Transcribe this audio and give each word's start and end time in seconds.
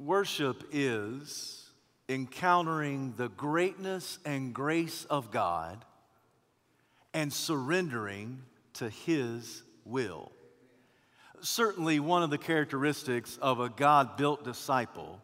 Worship 0.00 0.64
is 0.72 1.68
encountering 2.08 3.12
the 3.18 3.28
greatness 3.28 4.18
and 4.24 4.54
grace 4.54 5.04
of 5.10 5.30
God 5.30 5.84
and 7.12 7.30
surrendering 7.30 8.42
to 8.74 8.88
His 8.88 9.62
will. 9.84 10.32
Certainly, 11.42 12.00
one 12.00 12.22
of 12.22 12.30
the 12.30 12.38
characteristics 12.38 13.38
of 13.42 13.60
a 13.60 13.68
God 13.68 14.16
built 14.16 14.42
disciple 14.42 15.20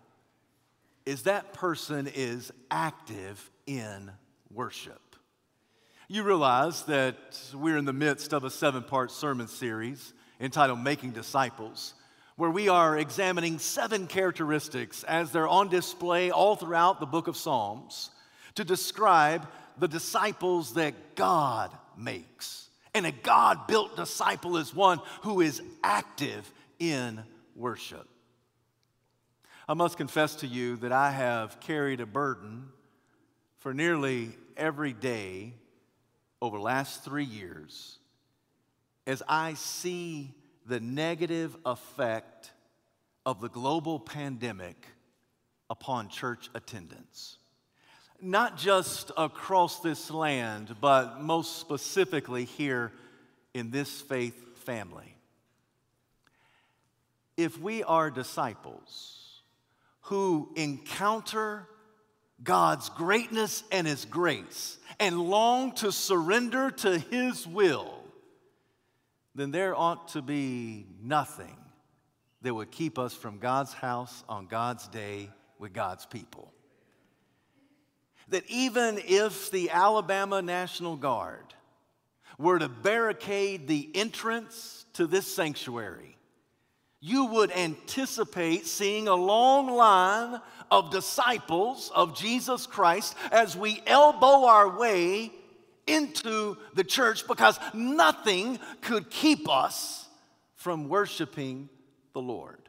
is 1.06 1.22
that 1.22 1.54
person 1.54 2.06
is 2.14 2.52
active 2.70 3.50
in 3.66 4.10
worship. 4.52 5.16
You 6.06 6.22
realize 6.22 6.82
that 6.82 7.16
we're 7.54 7.78
in 7.78 7.86
the 7.86 7.94
midst 7.94 8.34
of 8.34 8.44
a 8.44 8.50
seven 8.50 8.82
part 8.82 9.10
sermon 9.10 9.48
series 9.48 10.12
entitled 10.38 10.80
Making 10.80 11.12
Disciples, 11.12 11.94
where 12.36 12.50
we 12.50 12.68
are 12.68 12.98
examining 12.98 13.58
seven 13.58 14.06
characteristics 14.06 15.02
as 15.04 15.32
they're 15.32 15.48
on 15.48 15.68
display 15.68 16.30
all 16.30 16.54
throughout 16.54 17.00
the 17.00 17.06
book 17.06 17.28
of 17.28 17.36
Psalms 17.36 18.10
to 18.54 18.64
describe 18.64 19.48
the 19.78 19.88
disciples 19.88 20.74
that 20.74 21.14
God 21.14 21.70
makes. 21.96 22.68
And 22.94 23.06
a 23.06 23.12
God 23.12 23.66
built 23.66 23.96
disciple 23.96 24.58
is 24.58 24.74
one 24.74 25.00
who 25.22 25.40
is 25.40 25.62
active 25.82 26.50
in 26.78 27.22
worship. 27.54 28.06
I 29.68 29.74
must 29.74 29.96
confess 29.96 30.36
to 30.36 30.46
you 30.46 30.76
that 30.76 30.92
I 30.92 31.10
have 31.10 31.58
carried 31.60 32.00
a 32.00 32.06
burden 32.06 32.68
for 33.58 33.74
nearly 33.74 34.30
every 34.56 34.92
day 34.92 35.54
over 36.40 36.58
the 36.58 36.62
last 36.62 37.02
three 37.02 37.24
years 37.24 37.98
as 39.06 39.22
I 39.28 39.54
see 39.54 40.34
the 40.66 40.80
negative 40.80 41.56
effect 41.64 42.50
of 43.24 43.40
the 43.40 43.48
global 43.48 44.00
pandemic 44.00 44.86
upon 45.70 46.08
church 46.08 46.50
attendance. 46.54 47.38
Not 48.20 48.56
just 48.56 49.10
across 49.16 49.80
this 49.80 50.10
land, 50.10 50.74
but 50.80 51.20
most 51.20 51.58
specifically 51.58 52.44
here 52.44 52.92
in 53.52 53.70
this 53.70 54.00
faith 54.00 54.34
family. 54.64 55.16
If 57.36 57.60
we 57.60 57.82
are 57.82 58.10
disciples, 58.10 59.42
who 60.02 60.52
encounter 60.56 61.66
God's 62.42 62.88
greatness 62.90 63.64
and 63.70 63.86
His 63.86 64.04
grace 64.04 64.78
and 64.98 65.20
long 65.20 65.72
to 65.76 65.92
surrender 65.92 66.70
to 66.70 66.98
His 66.98 67.46
will, 67.46 67.95
then 69.36 69.50
there 69.50 69.76
ought 69.76 70.08
to 70.08 70.22
be 70.22 70.86
nothing 71.02 71.56
that 72.42 72.54
would 72.54 72.70
keep 72.70 72.98
us 72.98 73.14
from 73.14 73.38
God's 73.38 73.72
house 73.72 74.24
on 74.28 74.46
God's 74.46 74.88
day 74.88 75.30
with 75.58 75.72
God's 75.72 76.06
people. 76.06 76.52
That 78.28 78.44
even 78.48 78.98
if 79.06 79.50
the 79.50 79.70
Alabama 79.70 80.40
National 80.42 80.96
Guard 80.96 81.54
were 82.38 82.58
to 82.58 82.68
barricade 82.68 83.68
the 83.68 83.90
entrance 83.94 84.86
to 84.94 85.06
this 85.06 85.26
sanctuary, 85.26 86.16
you 87.00 87.26
would 87.26 87.52
anticipate 87.52 88.66
seeing 88.66 89.06
a 89.06 89.14
long 89.14 89.70
line 89.70 90.40
of 90.70 90.90
disciples 90.90 91.92
of 91.94 92.18
Jesus 92.18 92.66
Christ 92.66 93.14
as 93.30 93.56
we 93.56 93.82
elbow 93.86 94.46
our 94.46 94.78
way 94.78 95.30
into 95.86 96.56
the 96.74 96.84
church 96.84 97.26
because 97.26 97.58
nothing 97.74 98.58
could 98.80 99.10
keep 99.10 99.48
us 99.48 100.08
from 100.54 100.88
worshiping 100.88 101.68
the 102.12 102.20
Lord. 102.20 102.68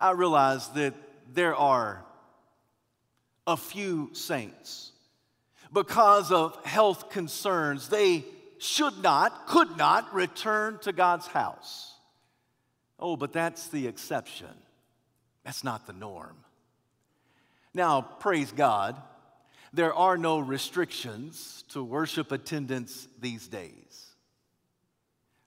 I 0.00 0.10
realize 0.10 0.68
that 0.70 0.94
there 1.32 1.54
are 1.54 2.04
a 3.46 3.56
few 3.56 4.10
saints 4.12 4.92
because 5.72 6.30
of 6.30 6.62
health 6.64 7.10
concerns, 7.10 7.88
they 7.88 8.24
should 8.58 9.02
not, 9.02 9.46
could 9.46 9.76
not 9.76 10.14
return 10.14 10.78
to 10.82 10.92
God's 10.92 11.26
house. 11.26 11.94
Oh, 12.98 13.16
but 13.16 13.32
that's 13.32 13.68
the 13.68 13.86
exception. 13.86 14.54
That's 15.44 15.64
not 15.64 15.86
the 15.86 15.92
norm. 15.92 16.36
Now, 17.74 18.02
praise 18.02 18.52
God, 18.52 19.00
there 19.72 19.94
are 19.94 20.18
no 20.18 20.38
restrictions 20.38 21.64
to 21.70 21.82
worship 21.82 22.30
attendance 22.30 23.08
these 23.20 23.48
days. 23.48 24.06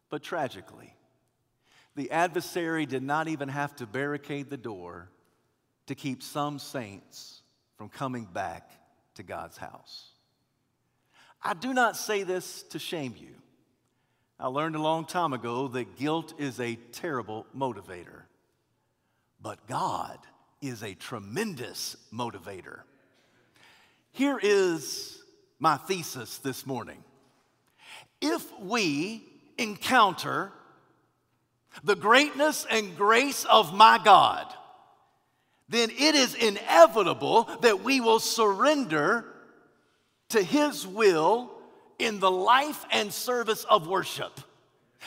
But 0.10 0.24
tragically, 0.24 0.96
the 1.96 2.12
adversary 2.12 2.86
did 2.86 3.04
not 3.04 3.28
even 3.28 3.50
have 3.50 3.76
to 3.78 3.86
barricade 3.86 4.50
the 4.50 4.58
door 4.58 5.10
to 5.88 5.96
keep 5.96 6.24
some 6.24 6.60
saints 6.60 7.42
from 7.78 7.90
coming 7.90 8.26
back 8.26 8.70
to 9.16 9.24
God's 9.24 9.58
house. 9.58 10.10
I 11.44 11.54
do 11.54 11.74
not 11.74 11.96
say 11.96 12.24
this 12.24 12.64
to 12.64 12.80
shame 12.80 13.14
you. 13.18 13.36
I 14.40 14.48
learned 14.48 14.76
a 14.76 14.82
long 14.82 15.06
time 15.06 15.32
ago 15.32 15.68
that 15.70 15.96
guilt 15.96 16.34
is 16.40 16.60
a 16.60 16.76
terrible 16.76 17.46
motivator, 17.56 18.24
but 19.42 19.66
God 19.68 20.18
is 20.62 20.84
a 20.84 20.96
tremendous 20.96 21.96
motivator. 22.12 22.80
Here 24.16 24.40
is 24.42 25.22
my 25.60 25.76
thesis 25.76 26.38
this 26.38 26.66
morning. 26.66 27.04
If 28.22 28.50
we 28.62 29.26
encounter 29.58 30.54
the 31.84 31.98
greatness 31.98 32.66
and 32.72 32.96
grace 32.96 33.44
of 33.44 33.74
my 33.74 34.00
God, 34.02 34.46
then 35.68 35.90
it 35.90 36.16
is 36.16 36.34
inevitable 36.34 37.50
that 37.60 37.84
we 37.84 38.00
will 38.00 38.22
surrender 38.22 39.26
to 40.30 40.42
His 40.42 40.88
will 40.88 41.52
in 42.00 42.22
the 42.22 42.32
life 42.32 42.86
and 42.92 43.12
service 43.12 43.66
of 43.66 43.86
worship. 43.86 44.40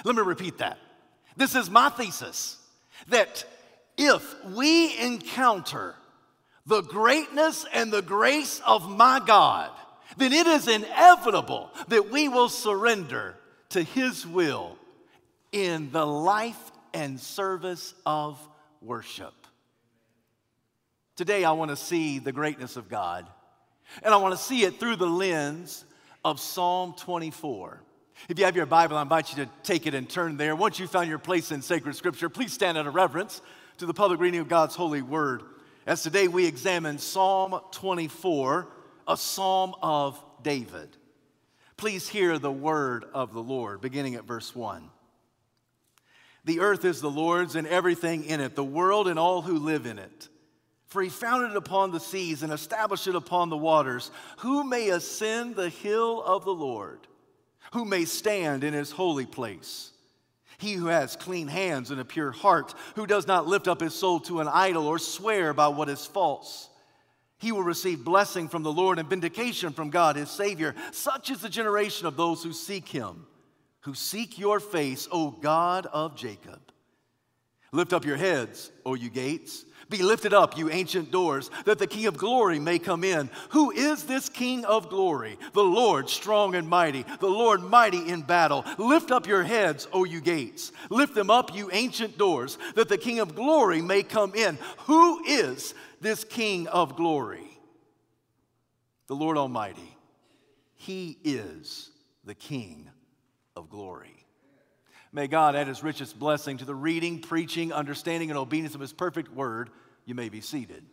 Let 0.05 0.17
me 0.17 0.23
repeat 0.23 0.59
that. 0.59 0.77
This 1.35 1.55
is 1.55 1.71
my 1.71 1.89
thesis 1.89 2.59
that 3.09 3.47
if 3.97 4.45
we 4.45 4.99
encounter 4.99 5.95
the 6.69 6.83
greatness 6.83 7.65
and 7.73 7.91
the 7.91 8.03
grace 8.03 8.61
of 8.67 8.89
my 8.89 9.21
God, 9.27 9.71
then 10.19 10.35
it 10.35 10.47
is 10.47 10.69
inevitable 10.69 11.71
that 11.89 12.11
we 12.11 12.29
will 12.29 12.51
surrender 12.51 13.37
to 13.71 13.83
His 13.83 14.27
will 14.27 14.77
in 15.51 15.91
the 15.93 16.07
life 16.07 16.71
and 16.93 17.19
service 17.19 17.95
of 18.05 18.39
worship. 18.83 19.33
Today, 21.17 21.43
I 21.43 21.53
want 21.53 21.71
to 21.71 21.77
see 21.77 22.19
the 22.19 22.33
greatness 22.33 22.77
of 22.77 22.91
God, 22.91 23.27
and 24.03 24.13
I 24.13 24.19
want 24.19 24.37
to 24.37 24.41
see 24.41 24.65
it 24.65 24.79
through 24.79 24.97
the 24.97 25.07
lens 25.07 25.87
of 26.23 26.39
Psalm 26.39 26.95
24. 26.99 27.81
If 28.29 28.39
you 28.39 28.45
have 28.45 28.57
your 28.57 28.67
Bible, 28.67 28.99
I 28.99 29.03
invite 29.03 29.35
you 29.35 29.45
to 29.45 29.51
take 29.63 29.87
it 29.87 29.95
and 29.95 30.09
turn 30.09 30.37
there. 30.37 30.55
Once 30.55 30.79
you've 30.79 30.91
found 30.91 31.09
your 31.09 31.19
place 31.19 31.51
in 31.51 31.63
sacred 31.63 31.97
scripture, 31.97 32.29
please 32.29 32.53
stand 32.53 32.77
out 32.77 32.87
of 32.87 32.95
reverence 32.95 33.41
to 33.79 33.87
the 33.87 33.95
public 33.95 34.21
reading 34.21 34.41
of 34.41 34.49
God's 34.49 34.75
holy 34.75 35.01
word. 35.01 35.43
As 35.89 36.03
today 36.03 36.29
we 36.29 36.45
examine 36.45 36.99
Psalm 36.99 37.59
24, 37.71 38.69
a 39.09 39.17
psalm 39.17 39.75
of 39.81 40.23
David. 40.43 40.95
Please 41.79 42.07
hear 42.07 42.39
the 42.39 42.53
word 42.53 43.07
of 43.15 43.33
the 43.33 43.43
Lord, 43.43 43.81
beginning 43.81 44.15
at 44.15 44.27
verse 44.27 44.55
1. 44.55 44.91
The 46.45 46.61
earth 46.61 46.85
is 46.85 47.01
the 47.01 47.11
Lord's 47.11 47.57
and 47.57 47.67
everything 47.67 48.25
in 48.25 48.43
it, 48.43 48.55
the 48.55 48.63
world 48.63 49.09
and 49.09 49.19
all 49.19 49.41
who 49.41 49.59
live 49.59 49.87
in 49.87 49.99
it. 49.99 50.29
For 50.89 51.01
he 51.01 51.09
founded 51.09 51.53
it 51.53 51.57
upon 51.57 51.91
the 51.91 52.01
seas 52.01 52.43
and 52.43 52.53
established 52.53 53.07
it 53.07 53.15
upon 53.15 53.49
the 53.49 53.57
waters. 53.57 54.11
Who 54.41 54.65
may 54.65 54.91
ascend 54.91 55.57
the 55.57 55.71
hill 55.71 56.23
of 56.23 56.45
the 56.45 56.53
Lord? 56.53 57.01
Who 57.73 57.87
may 57.87 58.05
stand 58.05 58.63
in 58.63 58.75
his 58.75 58.91
holy 58.91 59.25
place? 59.25 59.93
He 60.59 60.73
who 60.73 60.87
has 60.87 61.17
clean 61.17 61.49
hands 61.49 61.91
and 61.91 62.01
a 62.01 62.05
pure 62.05 62.33
heart, 62.33 62.75
who 62.97 63.07
does 63.07 63.27
not 63.27 63.47
lift 63.47 63.69
up 63.69 63.81
his 63.81 63.95
soul 63.95 64.21
to 64.21 64.41
an 64.41 64.49
idol 64.49 64.87
or 64.87 64.99
swear 64.99 65.55
by 65.55 65.69
what 65.69 65.89
is 65.89 66.05
false. 66.05 66.69
He 67.39 67.53
will 67.53 67.63
receive 67.63 68.05
blessing 68.05 68.49
from 68.49 68.65
the 68.65 68.73
Lord 68.73 68.99
and 68.99 69.09
vindication 69.09 69.73
from 69.73 69.91
God 69.91 70.17
his 70.17 70.31
Savior. 70.31 70.75
Such 70.91 71.31
is 71.31 71.41
the 71.41 71.49
generation 71.49 72.07
of 72.07 72.17
those 72.17 72.43
who 72.43 72.53
seek 72.53 72.89
him, 72.89 73.27
who 73.81 73.95
seek 73.95 74.39
your 74.39 74.59
face, 74.59 75.07
O 75.13 75.31
God 75.31 75.87
of 75.87 76.17
Jacob. 76.17 76.61
Lift 77.71 77.93
up 77.93 78.05
your 78.05 78.17
heads, 78.17 78.73
O 78.85 78.95
you 78.95 79.11
gates 79.11 79.65
be 79.89 80.03
lifted 80.03 80.35
up, 80.35 80.57
you 80.57 80.71
ancient 80.71 81.11
doors, 81.11 81.51
that 81.65 81.79
the 81.79 81.87
King 81.87 82.07
of 82.07 82.17
glory 82.17 82.59
may 82.59 82.79
come 82.79 83.05
in. 83.05 83.31
Who 83.51 83.71
is 83.71 84.05
this 84.05 84.29
King 84.29 84.65
of 84.65 84.91
glory? 84.91 85.39
The 85.55 85.63
Lord 85.63 86.11
strong 86.11 86.55
and 86.55 86.69
mighty, 86.69 87.05
the 87.21 87.29
Lord 87.29 87.63
mighty 87.63 88.09
in 88.09 88.23
battle. 88.23 88.65
Lift 88.77 89.11
up 89.11 89.27
your 89.27 89.43
heads, 89.43 89.89
O 89.93 90.05
you 90.05 90.21
gates. 90.21 90.73
Lift 90.91 91.15
them 91.15 91.31
up, 91.31 91.55
you 91.55 91.71
ancient 91.73 92.19
doors, 92.19 92.59
that 92.75 92.89
the 92.89 92.99
King 92.99 93.21
of 93.21 93.35
glory 93.35 93.81
may 93.81 94.03
come 94.03 94.35
in. 94.35 94.59
Who 94.87 95.25
is 95.25 95.75
this 96.01 96.25
King 96.25 96.67
of 96.69 96.97
glory? 96.97 97.59
The 99.07 99.17
Lord 99.17 99.39
Almighty. 99.39 99.97
He 100.75 101.19
is 101.25 101.91
the 102.25 102.35
King 102.35 102.91
of 103.57 103.71
glory. 103.71 104.18
May 105.13 105.27
God 105.27 105.57
add 105.57 105.69
his 105.69 105.83
richest 105.83 106.19
blessing 106.19 106.59
to 106.59 106.65
the 106.65 106.75
reading, 106.75 107.21
preaching, 107.21 107.73
understanding, 107.73 108.31
and 108.31 108.39
obedience 108.39 108.75
of 108.75 108.81
his 108.81 108.93
perfect 108.93 109.33
word. 109.33 109.71
You 110.05 110.15
may 110.15 110.29
be 110.29 110.41
seated. 110.41 110.85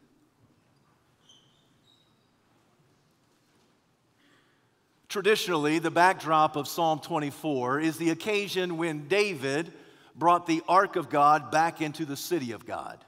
Traditionally, 5.10 5.80
the 5.80 5.92
backdrop 5.92 6.56
of 6.56 6.68
Psalm 6.68 7.00
24 7.00 7.80
is 7.80 7.98
the 7.98 8.10
occasion 8.10 8.78
when 8.78 9.08
David 9.08 9.72
brought 10.16 10.46
the 10.46 10.62
ark 10.68 10.96
of 10.96 11.10
God 11.10 11.52
back 11.52 11.82
into 11.82 12.06
the 12.06 12.18
city 12.18 12.52
of 12.52 12.66
God. 12.66 13.04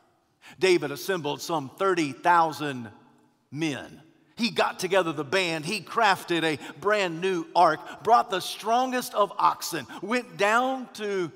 David 0.59 0.91
assembled 0.91 1.41
some 1.41 1.69
30,000 1.69 2.89
men. 3.51 4.01
He 4.37 4.51
got 4.51 4.77
together 4.77 5.11
the 5.11 5.23
band, 5.23 5.65
he 5.65 5.81
crafted 5.81 6.43
a 6.43 6.59
brand 6.79 7.21
new 7.21 7.45
ark, 7.55 8.03
brought 8.03 8.29
the 8.29 8.39
strongest 8.39 9.15
of 9.15 9.33
oxen, 9.37 9.87
went 10.01 10.37
down 10.37 10.87
to 10.93 11.31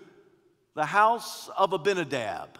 the 0.76 0.86
house 0.86 1.50
of 1.58 1.74
Abinadab 1.74 2.60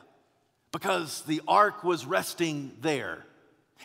because 0.72 1.22
the 1.24 1.42
ark 1.48 1.84
was 1.84 2.08
resting 2.08 2.72
there. 2.82 3.24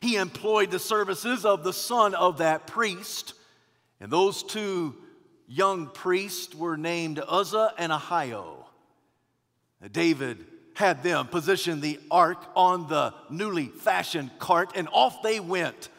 He 0.00 0.16
employed 0.16 0.70
the 0.70 0.78
services 0.78 1.44
of 1.44 1.62
the 1.62 1.74
son 1.74 2.14
of 2.14 2.38
that 2.38 2.66
priest, 2.66 3.34
and 4.00 4.10
those 4.10 4.42
two 4.42 4.94
young 5.46 5.88
priests 5.88 6.54
were 6.54 6.78
named 6.78 7.20
Uzzah 7.26 7.74
and 7.76 7.92
Ahio. 7.92 8.64
David 9.92 10.46
had 10.74 11.02
them 11.02 11.26
position 11.26 11.80
the 11.80 12.00
ark 12.10 12.38
on 12.54 12.88
the 12.88 13.12
newly 13.28 13.66
fashioned 13.66 14.38
cart, 14.38 14.72
and 14.74 14.88
off 14.90 15.22
they 15.22 15.38
went 15.38 15.90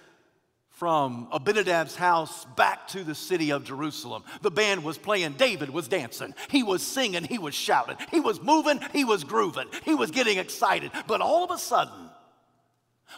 from 0.77 1.27
Abinadab's 1.31 1.95
house 1.95 2.45
back 2.55 2.87
to 2.89 3.03
the 3.03 3.15
city 3.15 3.51
of 3.51 3.63
Jerusalem. 3.63 4.23
The 4.43 4.51
band 4.51 4.83
was 4.83 4.95
playing, 4.95 5.33
David 5.33 5.71
was 5.71 5.87
dancing, 5.87 6.35
he 6.51 6.61
was 6.61 6.83
singing, 6.83 7.23
he 7.23 7.39
was 7.39 7.55
shouting, 7.55 7.97
he 8.11 8.19
was 8.19 8.39
moving, 8.43 8.79
he 8.93 9.03
was 9.03 9.23
grooving, 9.23 9.69
he 9.85 9.95
was 9.95 10.11
getting 10.11 10.37
excited. 10.37 10.91
But 11.07 11.19
all 11.19 11.43
of 11.43 11.49
a 11.49 11.57
sudden, 11.57 12.11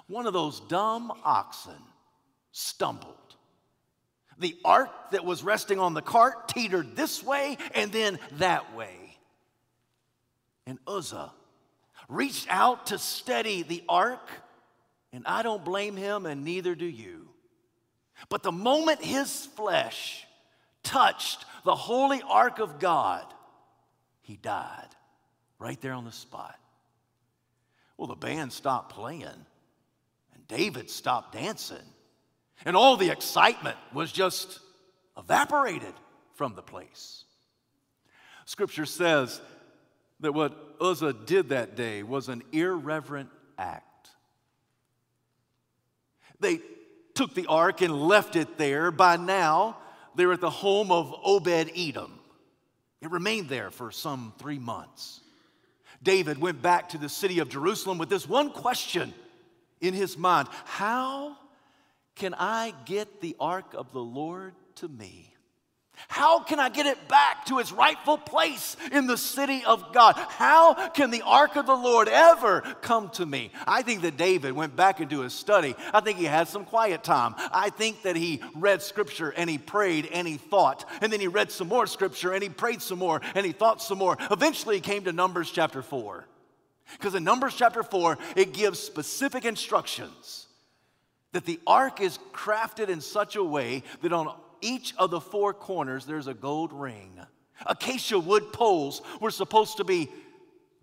one 0.08 0.26
of 0.26 0.32
those 0.32 0.62
dumb 0.62 1.12
oxen 1.26 1.76
stumbled. 2.54 3.16
The 4.38 4.56
ark 4.64 5.12
that 5.12 5.26
was 5.26 5.44
resting 5.44 5.80
on 5.80 5.94
the 5.94 6.02
cart 6.02 6.48
teetered 6.48 6.96
this 6.96 7.22
way 7.22 7.58
and 7.76 7.92
then 7.92 8.20
that 8.38 8.74
way. 8.74 9.18
And 10.66 10.80
Uzzah 10.88 11.34
reached 12.08 12.48
out 12.50 12.86
to 12.86 12.98
steady 12.98 13.64
the 13.64 13.84
ark, 13.90 14.30
and 15.12 15.26
I 15.26 15.44
don't 15.44 15.66
blame 15.66 15.98
him, 15.98 16.26
and 16.26 16.46
neither 16.46 16.74
do 16.74 16.86
you. 16.86 17.29
But 18.27 18.44
the 18.44 18.51
moment 18.51 19.04
his 19.04 19.45
flesh 19.45 20.25
touched 20.83 21.45
the 21.63 21.75
holy 21.75 22.21
ark 22.27 22.60
of 22.60 22.80
God, 22.80 23.25
he 24.21 24.36
died 24.36 24.88
right 25.57 25.80
there 25.81 25.94
on 25.94 26.06
the 26.06 26.12
spot. 26.12 26.57
Well, 27.98 28.07
the 28.07 28.16
band 28.16 28.51
stopped 28.51 28.94
playing, 28.94 29.24
and 29.24 30.48
David 30.48 30.89
stopped 30.89 31.33
dancing, 31.33 31.77
and 32.66 32.75
all 32.75 32.98
the 32.98 33.10
excitement 33.10 33.77
was 33.94 34.12
just 34.12 34.60
evaporated 35.18 35.94
from 36.36 36.56
the 36.56 36.62
place. 36.62 37.24
Scripture 38.45 38.86
says 38.86 39.42
that 40.22 40.33
what 40.33 40.57
Uzzah 40.81 41.13
did 41.13 41.50
that 41.50 41.75
day 41.75 42.04
was 42.04 42.30
an 42.30 42.42
irreverent 42.51 43.30
act. 43.57 44.10
They 46.39 46.62
took 47.19 47.36
the 47.36 47.48
ark 47.48 47.81
and 47.81 47.94
left 47.94 48.38
it 48.38 48.57
there. 48.57 48.92
By 48.92 49.18
now, 49.18 49.75
they're 50.16 50.31
at 50.31 50.39
the 50.39 50.50
home 50.50 50.89
of 50.89 51.13
Obed 51.25 51.69
Edom. 51.75 52.18
It 53.01 53.12
remained 53.12 53.50
there 53.50 53.71
for 53.71 53.92
some 53.92 54.31
three 54.39 54.57
months. 54.57 55.19
David 56.01 56.38
went 56.38 56.62
back 56.62 56.88
to 56.89 56.98
the 56.98 57.10
city 57.10 57.39
of 57.39 57.50
Jerusalem 57.50 57.98
with 57.98 58.07
this 58.07 58.25
one 58.25 58.51
question 58.51 59.13
in 59.81 59.94
his 59.94 60.18
mind 60.18 60.48
How 60.63 61.36
can 62.16 62.33
I 62.36 62.74
get 62.86 63.19
the 63.19 63.36
ark 63.38 63.74
of 63.74 63.92
the 63.92 64.00
Lord 64.00 64.54
to 64.75 64.88
me? 64.88 65.33
How 66.07 66.40
can 66.40 66.60
I 66.60 66.69
get 66.69 66.86
it 66.86 67.07
back 67.07 67.46
to 67.48 67.60
its 67.60 67.72
rightful 67.72 68.18
place 68.18 68.78
in 68.92 69.06
the 69.06 69.18
city 69.18 69.63
of 69.66 69.94
God? 69.94 70.16
How 70.16 70.90
can 70.90 71.12
the 71.12 71.22
ark 71.24 71.56
of 71.56 71.66
the 71.66 71.75
Lord 71.75 72.07
ever 72.07 72.62
come 72.81 73.10
to 73.12 73.25
me? 73.25 73.51
I 73.68 73.81
think 73.81 74.01
that 74.01 74.18
David 74.18 74.54
went 74.54 74.75
back 74.75 75.01
into 75.01 75.19
his 75.19 75.34
study. 75.34 75.75
I 75.94 76.00
think 76.00 76.18
he 76.18 76.25
had 76.25 76.48
some 76.48 76.66
quiet 76.66 77.04
time. 77.04 77.36
I 77.51 77.69
think 77.69 78.04
that 78.04 78.16
he 78.16 78.42
read 78.56 78.81
scripture 78.81 79.30
and 79.30 79.50
he 79.50 79.57
prayed 79.57 80.07
and 80.12 80.28
he 80.28 80.38
thought. 80.38 80.86
And 81.01 81.12
then 81.12 81.19
he 81.19 81.28
read 81.28 81.51
some 81.51 81.68
more 81.68 81.86
scripture 81.86 82.31
and 82.34 82.42
he 82.42 82.50
prayed 82.50 82.81
some 82.81 83.00
more 83.00 83.22
and 83.36 83.46
he 83.46 83.51
thought 83.51 83.81
some 83.81 83.98
more. 83.98 84.18
Eventually, 84.31 84.75
he 84.75 84.81
came 84.81 85.04
to 85.04 85.13
Numbers 85.13 85.51
chapter 85.51 85.81
4. 85.81 86.25
Because 86.94 87.13
in 87.13 87.24
Numbers 87.24 87.56
chapter 87.56 87.84
4, 87.84 88.18
it 88.36 88.54
gives 88.54 88.80
specific 88.80 89.46
instructions 89.46 90.48
that 91.34 91.46
the 91.46 91.60
ark 91.68 92.01
is 92.01 92.18
crafted 92.34 92.90
in 92.90 93.01
such 93.01 93.36
a 93.36 93.44
way 93.44 93.84
that 94.01 94.12
on 94.12 94.34
each 94.62 94.94
of 94.98 95.12
the 95.12 95.22
four 95.22 95.54
corners, 95.54 96.06
there's 96.06 96.28
a 96.28 96.34
gold 96.34 96.74
ring. 96.74 97.20
Acacia 97.66 98.20
wood 98.20 98.54
poles 98.54 99.02
were 99.20 99.32
supposed 99.32 99.78
to 99.78 99.84
be 99.84 100.10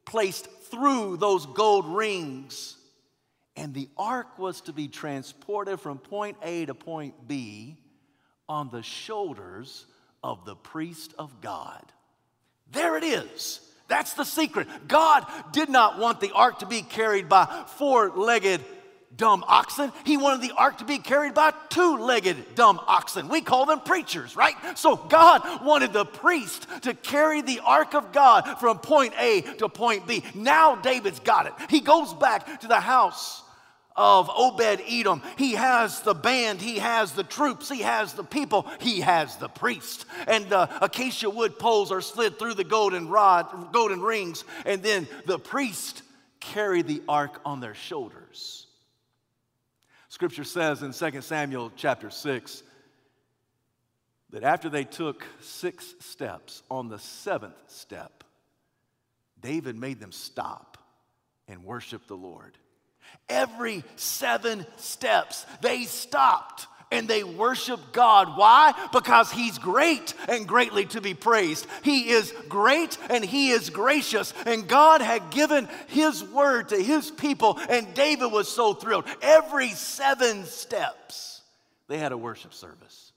placed 0.04 0.48
through 0.70 1.16
those 1.16 1.46
gold 1.46 1.86
rings. 1.86 2.76
And 3.56 3.72
the 3.72 3.88
ark 3.96 4.38
was 4.38 4.60
to 4.62 4.72
be 4.72 4.88
transported 4.88 5.80
from 5.80 5.98
point 5.98 6.36
A 6.42 6.66
to 6.66 6.74
point 6.74 7.26
B 7.26 7.78
on 8.48 8.70
the 8.70 8.82
shoulders 8.82 9.86
of 10.22 10.44
the 10.44 10.54
priest 10.54 11.14
of 11.18 11.40
God. 11.40 11.82
There 12.70 12.96
it 12.96 13.04
is. 13.04 13.60
That's 13.88 14.14
the 14.14 14.24
secret. 14.24 14.68
God 14.88 15.24
did 15.52 15.68
not 15.68 15.98
want 15.98 16.20
the 16.20 16.32
ark 16.32 16.58
to 16.58 16.66
be 16.66 16.82
carried 16.82 17.28
by 17.28 17.64
four 17.76 18.10
legged 18.10 18.60
dumb 19.16 19.44
oxen. 19.46 19.92
He 20.04 20.16
wanted 20.16 20.48
the 20.48 20.54
ark 20.56 20.78
to 20.78 20.84
be 20.84 20.98
carried 20.98 21.34
by 21.34 21.52
two 21.68 21.98
legged 21.98 22.54
dumb 22.54 22.80
oxen. 22.86 23.28
We 23.28 23.40
call 23.40 23.66
them 23.66 23.80
preachers, 23.80 24.36
right? 24.36 24.54
So 24.76 24.96
God 24.96 25.64
wanted 25.64 25.92
the 25.92 26.04
priest 26.04 26.66
to 26.82 26.94
carry 26.94 27.42
the 27.42 27.60
ark 27.64 27.94
of 27.94 28.12
God 28.12 28.58
from 28.60 28.78
point 28.78 29.14
A 29.18 29.42
to 29.58 29.68
point 29.68 30.06
B. 30.06 30.22
Now 30.34 30.76
David's 30.76 31.20
got 31.20 31.46
it. 31.46 31.52
He 31.68 31.80
goes 31.80 32.12
back 32.14 32.60
to 32.60 32.68
the 32.68 32.80
house 32.80 33.42
of 33.96 34.28
Obed 34.28 34.82
Edom. 34.86 35.22
He 35.38 35.52
has 35.52 36.02
the 36.02 36.14
band, 36.14 36.60
he 36.60 36.78
has 36.78 37.12
the 37.12 37.24
troops, 37.24 37.68
he 37.68 37.80
has 37.80 38.12
the 38.12 38.24
people, 38.24 38.66
he 38.80 39.00
has 39.00 39.36
the 39.36 39.48
priest. 39.48 40.04
And 40.26 40.48
the 40.48 40.68
acacia 40.84 41.30
wood 41.30 41.58
poles 41.58 41.90
are 41.90 42.02
slid 42.02 42.38
through 42.38 42.54
the 42.54 42.64
golden 42.64 43.08
rod, 43.08 43.72
golden 43.72 44.02
rings, 44.02 44.44
and 44.66 44.82
then 44.82 45.08
the 45.24 45.38
priest 45.38 46.02
carry 46.40 46.82
the 46.82 47.02
ark 47.08 47.40
on 47.44 47.60
their 47.60 47.74
shoulders. 47.74 48.66
Scripture 50.16 50.44
says 50.44 50.82
in 50.82 50.94
2 50.94 51.20
Samuel 51.20 51.70
chapter 51.76 52.08
6 52.08 52.62
that 54.30 54.44
after 54.44 54.70
they 54.70 54.84
took 54.84 55.26
six 55.42 55.94
steps, 56.00 56.62
on 56.70 56.88
the 56.88 56.98
seventh 56.98 57.52
step, 57.66 58.24
David 59.38 59.76
made 59.76 60.00
them 60.00 60.12
stop 60.12 60.78
and 61.48 61.64
worship 61.64 62.06
the 62.06 62.16
Lord. 62.16 62.56
Every 63.28 63.84
seven 63.96 64.64
steps, 64.76 65.44
they 65.60 65.84
stopped 65.84 66.66
and 66.90 67.08
they 67.08 67.24
worship 67.24 67.80
God. 67.92 68.36
Why? 68.36 68.72
Because 68.92 69.30
He's 69.30 69.58
great 69.58 70.14
and 70.28 70.46
greatly 70.46 70.86
to 70.86 71.00
be 71.00 71.14
praised. 71.14 71.66
He 71.82 72.10
is 72.10 72.32
great 72.48 72.98
and 73.10 73.24
He 73.24 73.50
is 73.50 73.70
gracious. 73.70 74.32
And 74.46 74.68
God 74.68 75.00
had 75.00 75.30
given 75.30 75.68
His 75.88 76.22
word 76.22 76.70
to 76.70 76.76
His 76.76 77.10
people, 77.10 77.58
and 77.68 77.92
David 77.94 78.30
was 78.32 78.48
so 78.48 78.74
thrilled. 78.74 79.04
Every 79.22 79.70
seven 79.70 80.44
steps, 80.44 81.42
they 81.88 81.98
had 81.98 82.12
a 82.12 82.18
worship 82.18 82.54
service. 82.54 83.12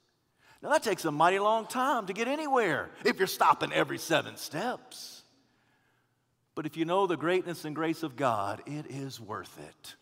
Now, 0.62 0.70
that 0.72 0.84
takes 0.84 1.06
a 1.06 1.12
mighty 1.12 1.40
long 1.40 1.68
time 1.68 2.08
to 2.08 2.14
get 2.14 2.28
anywhere 2.28 2.90
if 3.06 3.18
you're 3.18 3.28
stopping 3.28 3.72
every 3.72 3.98
seven 3.98 4.36
steps. 4.36 5.22
But 6.54 6.66
if 6.66 6.76
you 6.76 6.84
know 6.84 7.08
the 7.08 7.16
greatness 7.16 7.64
and 7.64 7.74
grace 7.74 8.04
of 8.04 8.18
God, 8.18 8.62
it 8.66 8.88
is 8.90 9.22
worth 9.22 9.58
it. 9.58 9.96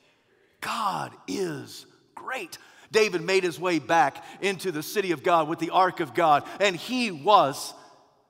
God 0.60 1.12
is 1.28 1.86
great. 2.16 2.58
David 2.92 3.22
made 3.22 3.44
his 3.44 3.60
way 3.60 3.80
back 3.80 4.24
into 4.42 4.72
the 4.72 4.84
city 4.84 5.12
of 5.12 5.24
God 5.24 5.48
with 5.48 5.60
the 5.60 5.72
ark 5.72 6.00
of 6.00 6.14
God, 6.14 6.44
and 6.60 6.76
he 6.76 7.12
was 7.12 7.74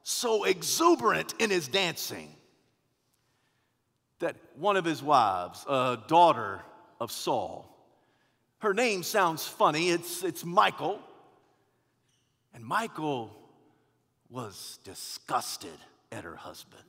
so 0.04 0.44
exuberant 0.46 1.34
in 1.40 1.50
his 1.50 1.68
dancing 1.68 2.30
that 4.20 4.36
one 4.56 4.78
of 4.78 4.86
his 4.86 5.04
wives, 5.04 5.66
a 5.68 6.00
daughter 6.08 6.62
of 7.00 7.12
Saul, 7.12 7.74
her 8.60 8.74
name 8.74 9.04
sounds 9.04 9.46
funny, 9.46 9.90
it's, 9.90 10.24
it's 10.24 10.44
Michal, 10.44 11.00
and 12.54 12.66
Michal 12.66 13.32
was 14.30 14.80
disgusted 14.84 15.78
at 16.12 16.24
her 16.24 16.36
husband. 16.36 16.84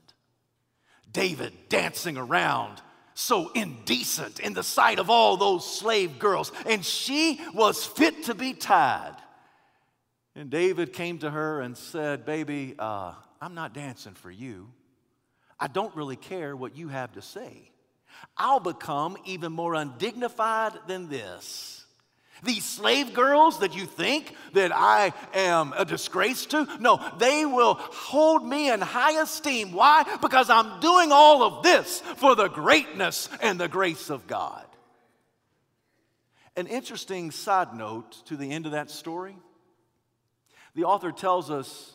David 1.11 1.53
dancing 1.69 2.17
around 2.17 2.81
so 3.19 3.49
indecent 3.49 4.39
in 4.39 4.53
the 4.53 4.63
sight 4.63 4.97
of 4.97 5.09
all 5.09 5.37
those 5.37 5.79
slave 5.79 6.19
girls. 6.19 6.51
And 6.65 6.83
she 6.85 7.41
was 7.53 7.85
fit 7.85 8.23
to 8.23 8.33
be 8.33 8.53
tied. 8.53 9.15
And 10.35 10.49
David 10.49 10.93
came 10.93 11.19
to 11.19 11.29
her 11.29 11.61
and 11.61 11.77
said, 11.77 12.25
Baby, 12.25 12.75
uh, 12.79 13.13
I'm 13.41 13.55
not 13.55 13.73
dancing 13.73 14.13
for 14.13 14.31
you. 14.31 14.69
I 15.59 15.67
don't 15.67 15.93
really 15.95 16.15
care 16.15 16.55
what 16.55 16.77
you 16.77 16.87
have 16.87 17.11
to 17.13 17.21
say. 17.21 17.71
I'll 18.37 18.61
become 18.61 19.17
even 19.25 19.51
more 19.51 19.75
undignified 19.75 20.73
than 20.87 21.09
this. 21.09 21.78
These 22.43 22.65
slave 22.65 23.13
girls 23.13 23.59
that 23.59 23.75
you 23.75 23.85
think 23.85 24.35
that 24.53 24.71
I 24.73 25.13
am 25.33 25.73
a 25.75 25.83
disgrace 25.83 26.45
to, 26.47 26.67
no, 26.79 27.03
they 27.17 27.45
will 27.45 27.73
hold 27.75 28.47
me 28.47 28.71
in 28.71 28.79
high 28.81 29.21
esteem. 29.21 29.73
Why? 29.73 30.05
Because 30.21 30.49
I'm 30.49 30.79
doing 30.79 31.11
all 31.11 31.43
of 31.43 31.63
this 31.63 31.99
for 31.99 32.35
the 32.35 32.47
greatness 32.47 33.29
and 33.41 33.59
the 33.59 33.67
grace 33.67 34.09
of 34.09 34.25
God. 34.27 34.65
An 36.55 36.67
interesting 36.67 37.31
side 37.31 37.73
note 37.73 38.25
to 38.25 38.37
the 38.37 38.51
end 38.51 38.65
of 38.65 38.71
that 38.73 38.89
story 38.89 39.35
the 40.75 40.83
author 40.83 41.11
tells 41.11 41.49
us 41.49 41.91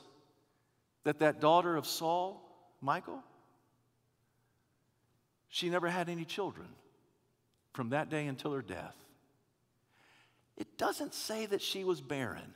that 1.04 1.20
that 1.20 1.40
daughter 1.40 1.76
of 1.76 1.86
Saul, 1.86 2.40
Michal, 2.82 3.22
she 5.48 5.70
never 5.70 5.88
had 5.88 6.08
any 6.08 6.24
children 6.24 6.66
from 7.72 7.90
that 7.90 8.10
day 8.10 8.26
until 8.26 8.52
her 8.52 8.62
death. 8.62 8.96
It 10.56 10.78
doesn't 10.78 11.14
say 11.14 11.46
that 11.46 11.62
she 11.62 11.84
was 11.84 12.00
barren, 12.00 12.54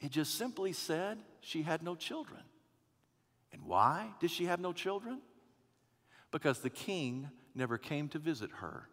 it 0.00 0.10
just 0.10 0.36
simply 0.36 0.72
said 0.72 1.18
she 1.40 1.62
had 1.62 1.82
no 1.82 1.94
children. 1.94 2.40
And 3.52 3.62
why 3.62 4.10
did 4.20 4.30
she 4.30 4.44
have 4.44 4.60
no 4.60 4.72
children? 4.72 5.20
Because 6.30 6.58
the 6.58 6.70
king 6.70 7.30
never 7.54 7.78
came 7.78 8.08
to 8.08 8.18
visit 8.18 8.50
her 8.60 8.88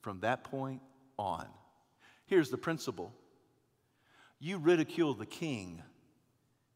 from 0.00 0.20
that 0.20 0.42
point 0.42 0.82
on. 1.18 1.46
Here's 2.26 2.50
the 2.50 2.58
principle 2.58 3.12
you 4.40 4.58
ridicule 4.58 5.14
the 5.14 5.26
king, 5.26 5.82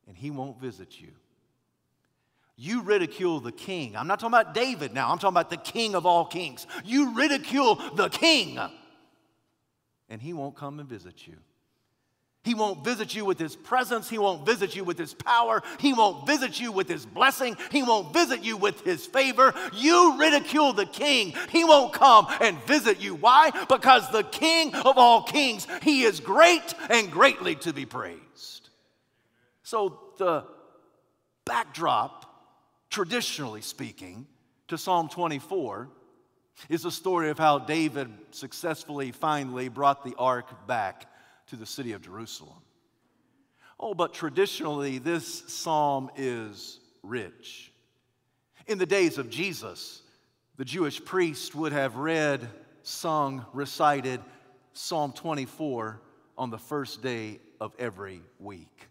and 0.07 0.17
he 0.17 0.31
won't 0.31 0.61
visit 0.61 1.01
you. 1.01 1.13
You 2.57 2.83
ridicule 2.83 3.41
the 3.41 3.53
king. 3.53 3.97
I'm 3.97 4.07
not 4.07 4.21
talking 4.21 4.35
about 4.35 4.55
David 4.55 4.93
now, 4.93 5.11
I'm 5.11 5.19
talking 5.19 5.35
about 5.35 5.51
the 5.51 5.57
king 5.57 5.95
of 5.95 6.07
all 6.07 6.25
kings. 6.25 6.67
You 6.85 7.15
ridicule 7.15 7.77
the 7.97 8.09
king 8.09 8.59
and 10.13 10.21
He 10.21 10.35
won't 10.35 10.55
come 10.55 10.79
and 10.79 10.87
visit 10.87 11.27
you. 11.27 11.39
He 12.45 12.55
won't 12.55 12.85
visit 12.85 13.15
you 13.15 13.25
with 13.25 13.39
His 13.39 13.57
presence. 13.57 14.11
He 14.11 14.19
won't 14.19 14.45
visit 14.45 14.77
you 14.77 14.85
with 14.85 14.99
His 14.99 15.15
power. 15.15 15.63
He 15.81 15.95
won't 15.95 16.27
visit 16.27 16.61
you 16.61 16.71
with 16.71 16.87
His 16.87 17.07
blessing. 17.07 17.57
He 17.71 17.83
won't 17.83 18.13
visit 18.13 18.45
you 18.45 18.59
with 18.59 18.83
His 18.83 19.07
favor. 19.07 19.55
You 19.73 20.19
ridicule 20.19 20.75
the 20.75 20.85
King. 20.85 21.33
He 21.49 21.65
won't 21.65 21.95
come 21.95 22.27
and 22.43 22.63
visit 22.65 23.01
you. 23.01 23.15
Why? 23.15 23.53
Because 23.71 24.11
the 24.11 24.25
King 24.25 24.75
of 24.75 24.99
all 24.99 25.23
kings, 25.23 25.67
He 25.83 26.03
is 26.03 26.21
great 26.21 26.75
and 26.91 27.11
greatly 27.11 27.55
to 27.57 27.73
be 27.73 27.87
praised. 27.87 28.69
So 29.63 29.99
the 30.19 30.45
backdrop, 31.47 32.27
traditionally 32.91 33.63
speaking, 33.63 34.27
to 34.69 34.77
Psalm 34.77 35.09
24 35.09 35.89
is 36.69 36.83
the 36.83 36.91
story 36.91 37.31
of 37.31 37.39
how 37.39 37.59
David 37.59 38.09
successfully, 38.31 39.13
finally 39.13 39.69
brought 39.69 40.05
the 40.05 40.15
ark 40.19 40.67
back 40.67 41.07
to 41.49 41.57
the 41.57 41.67
city 41.67 41.93
of 41.93 42.03
Jerusalem. 42.03 42.63
Oh, 43.79 43.95
but 43.95 44.15
traditionally, 44.15 44.99
this 44.99 45.43
psalm 45.49 46.11
is 46.17 46.79
rich. 47.03 47.73
In 48.67 48.79
the 48.79 48.87
days 48.87 49.19
of 49.19 49.29
Jesus, 49.29 50.03
the 50.57 50.65
Jewish 50.65 51.05
priest 51.05 51.55
would 51.55 51.73
have 51.73 51.97
read, 51.97 52.49
sung, 52.83 53.45
recited 53.53 54.21
Psalm 54.73 55.13
24 55.13 56.01
on 56.39 56.51
the 56.51 56.59
first 56.59 57.03
day 57.03 57.41
of 57.61 57.73
every 57.79 58.23
week. 58.39 58.89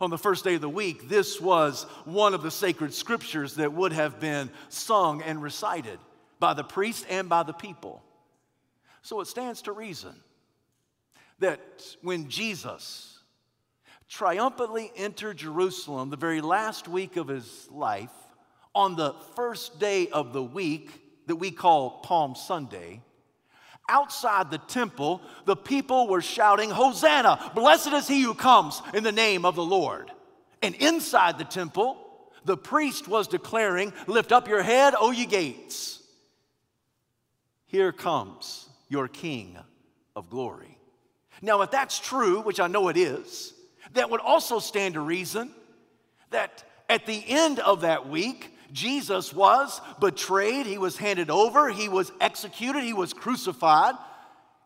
On 0.00 0.10
the 0.10 0.18
first 0.18 0.44
day 0.44 0.54
of 0.54 0.60
the 0.60 0.68
week, 0.68 1.08
this 1.08 1.40
was 1.40 1.84
one 2.04 2.34
of 2.34 2.42
the 2.42 2.50
sacred 2.50 2.94
scriptures 2.94 3.56
that 3.56 3.72
would 3.72 3.92
have 3.92 4.20
been 4.20 4.50
sung 4.68 5.22
and 5.22 5.42
recited 5.42 5.98
by 6.40 6.54
the 6.54 6.64
priest 6.64 7.06
and 7.08 7.28
by 7.28 7.44
the 7.44 7.52
people. 7.52 8.02
So 9.02 9.20
it 9.20 9.26
stands 9.26 9.62
to 9.62 9.72
reason 9.72 10.14
that 11.38 11.60
when 12.02 12.28
Jesus 12.28 13.18
triumphantly 14.08 14.90
entered 14.96 15.36
Jerusalem 15.36 16.10
the 16.10 16.16
very 16.16 16.40
last 16.40 16.88
week 16.88 17.16
of 17.16 17.28
his 17.28 17.68
life, 17.70 18.10
on 18.74 18.96
the 18.96 19.14
first 19.36 19.78
day 19.78 20.08
of 20.08 20.32
the 20.32 20.42
week 20.42 20.90
that 21.26 21.36
we 21.36 21.50
call 21.50 22.00
Palm 22.00 22.34
Sunday, 22.34 23.02
outside 23.88 24.50
the 24.50 24.58
temple, 24.58 25.20
the 25.44 25.56
people 25.56 26.08
were 26.08 26.22
shouting, 26.22 26.70
Hosanna! 26.70 27.52
Blessed 27.54 27.92
is 27.92 28.08
he 28.08 28.22
who 28.22 28.34
comes 28.34 28.80
in 28.94 29.02
the 29.02 29.12
name 29.12 29.44
of 29.44 29.56
the 29.56 29.64
Lord. 29.64 30.10
And 30.62 30.74
inside 30.76 31.38
the 31.38 31.44
temple, 31.44 31.96
the 32.44 32.56
priest 32.56 33.08
was 33.08 33.28
declaring, 33.28 33.92
Lift 34.06 34.30
up 34.30 34.46
your 34.46 34.62
head, 34.62 34.94
O 34.96 35.10
ye 35.10 35.26
gates 35.26 35.99
here 37.70 37.92
comes 37.92 38.68
your 38.88 39.06
King 39.06 39.56
of 40.16 40.28
glory. 40.28 40.76
Now, 41.40 41.62
if 41.62 41.70
that's 41.70 41.98
true, 42.00 42.40
which 42.40 42.58
I 42.58 42.66
know 42.66 42.88
it 42.88 42.96
is, 42.96 43.54
that 43.94 44.10
would 44.10 44.20
also 44.20 44.58
stand 44.58 44.94
to 44.94 45.00
reason 45.00 45.52
that 46.30 46.64
at 46.88 47.06
the 47.06 47.22
end 47.28 47.60
of 47.60 47.82
that 47.82 48.08
week, 48.08 48.52
Jesus 48.72 49.32
was 49.32 49.80
betrayed, 50.00 50.66
he 50.66 50.78
was 50.78 50.96
handed 50.96 51.30
over, 51.30 51.70
he 51.70 51.88
was 51.88 52.12
executed, 52.20 52.82
he 52.82 52.92
was 52.92 53.12
crucified 53.12 53.94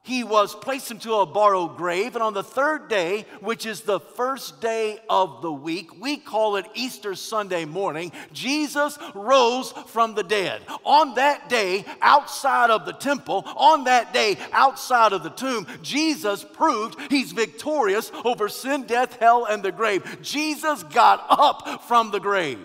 he 0.05 0.23
was 0.23 0.55
placed 0.55 0.91
into 0.91 1.15
a 1.15 1.25
borrowed 1.25 1.79
grave. 1.79 2.15
And 2.15 2.23
on 2.23 2.35
the 2.35 2.43
third 2.43 2.89
day, 2.89 3.25
which 3.41 3.65
is 3.65 3.81
the 3.81 4.01
first 4.01 4.61
day 4.61 4.99
of 5.09 5.41
the 5.41 5.51
week, 5.51 5.99
we 5.99 6.19
call 6.19 6.57
it 6.57 6.67
Easter 6.75 7.15
Sunday 7.15 7.65
morning, 7.65 8.13
Jesus 8.31 8.99
rose 9.15 9.73
from 9.87 10.15
the 10.15 10.23
dead. 10.23 10.61
On 10.85 11.15
that 11.15 11.49
day, 11.49 11.87
outside 12.03 12.69
of 12.69 12.85
the 12.85 12.93
temple, 12.93 13.45
on 13.57 13.85
that 13.85 14.13
day, 14.13 14.37
outside 14.53 15.15
of 15.15 15.23
the 15.23 15.31
tomb, 15.31 15.67
Jesus 15.83 16.45
proved 16.45 17.01
he's 17.11 17.33
victorious 17.33 18.13
over 18.27 18.51
sin, 18.51 18.83
death, 18.83 19.19
hell, 19.19 19.47
and 19.47 19.63
the 19.63 19.73
grave. 19.73 20.19
Jesus 20.21 20.83
got 20.83 21.25
up 21.31 21.85
from 21.85 22.11
the 22.11 22.21
grave. 22.21 22.59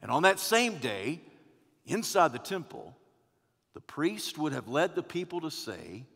And 0.00 0.10
on 0.10 0.22
that 0.22 0.40
same 0.40 0.78
day, 0.78 1.20
inside 1.84 2.32
the 2.32 2.38
temple, 2.38 2.96
the 3.74 3.80
priest 3.82 4.38
would 4.38 4.54
have 4.54 4.66
led 4.66 4.94
the 4.94 5.02
people 5.02 5.42
to 5.42 5.50
say, 5.50 6.06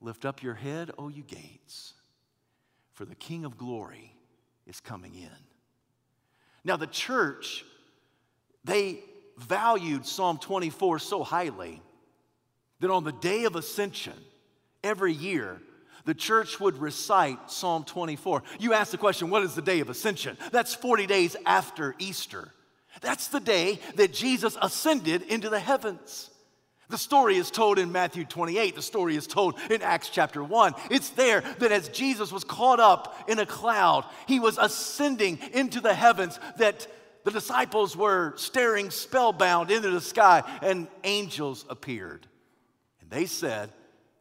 Lift 0.00 0.24
up 0.24 0.42
your 0.42 0.54
head, 0.54 0.90
O 0.98 1.08
you 1.08 1.22
gates, 1.22 1.94
for 2.92 3.04
the 3.04 3.14
King 3.14 3.44
of 3.44 3.58
glory 3.58 4.14
is 4.66 4.80
coming 4.80 5.14
in. 5.14 5.28
Now, 6.64 6.76
the 6.76 6.86
church, 6.86 7.64
they 8.64 9.00
valued 9.36 10.06
Psalm 10.06 10.38
24 10.38 10.98
so 10.98 11.22
highly 11.22 11.80
that 12.80 12.90
on 12.90 13.04
the 13.04 13.12
day 13.12 13.44
of 13.44 13.56
ascension, 13.56 14.14
every 14.84 15.12
year, 15.12 15.60
the 16.04 16.14
church 16.14 16.60
would 16.60 16.78
recite 16.78 17.50
Psalm 17.50 17.84
24. 17.84 18.42
You 18.58 18.72
ask 18.72 18.90
the 18.90 18.98
question, 18.98 19.30
what 19.30 19.42
is 19.42 19.54
the 19.54 19.62
day 19.62 19.80
of 19.80 19.90
ascension? 19.90 20.38
That's 20.52 20.74
40 20.74 21.06
days 21.06 21.36
after 21.44 21.94
Easter. 21.98 22.52
That's 23.00 23.28
the 23.28 23.40
day 23.40 23.78
that 23.96 24.12
Jesus 24.12 24.56
ascended 24.60 25.22
into 25.22 25.50
the 25.50 25.60
heavens. 25.60 26.30
The 26.88 26.98
story 26.98 27.36
is 27.36 27.50
told 27.50 27.78
in 27.78 27.92
Matthew 27.92 28.24
28. 28.24 28.74
The 28.74 28.82
story 28.82 29.14
is 29.16 29.26
told 29.26 29.58
in 29.70 29.82
Acts 29.82 30.08
chapter 30.08 30.42
1. 30.42 30.74
It's 30.90 31.10
there 31.10 31.42
that 31.58 31.70
as 31.70 31.88
Jesus 31.90 32.32
was 32.32 32.44
caught 32.44 32.80
up 32.80 33.28
in 33.28 33.38
a 33.38 33.46
cloud, 33.46 34.06
he 34.26 34.40
was 34.40 34.56
ascending 34.56 35.38
into 35.52 35.80
the 35.80 35.92
heavens, 35.92 36.40
that 36.56 36.86
the 37.24 37.30
disciples 37.30 37.94
were 37.94 38.32
staring 38.36 38.90
spellbound 38.90 39.70
into 39.70 39.90
the 39.90 40.00
sky, 40.00 40.42
and 40.62 40.88
angels 41.04 41.66
appeared. 41.68 42.26
And 43.02 43.10
they 43.10 43.26
said, 43.26 43.70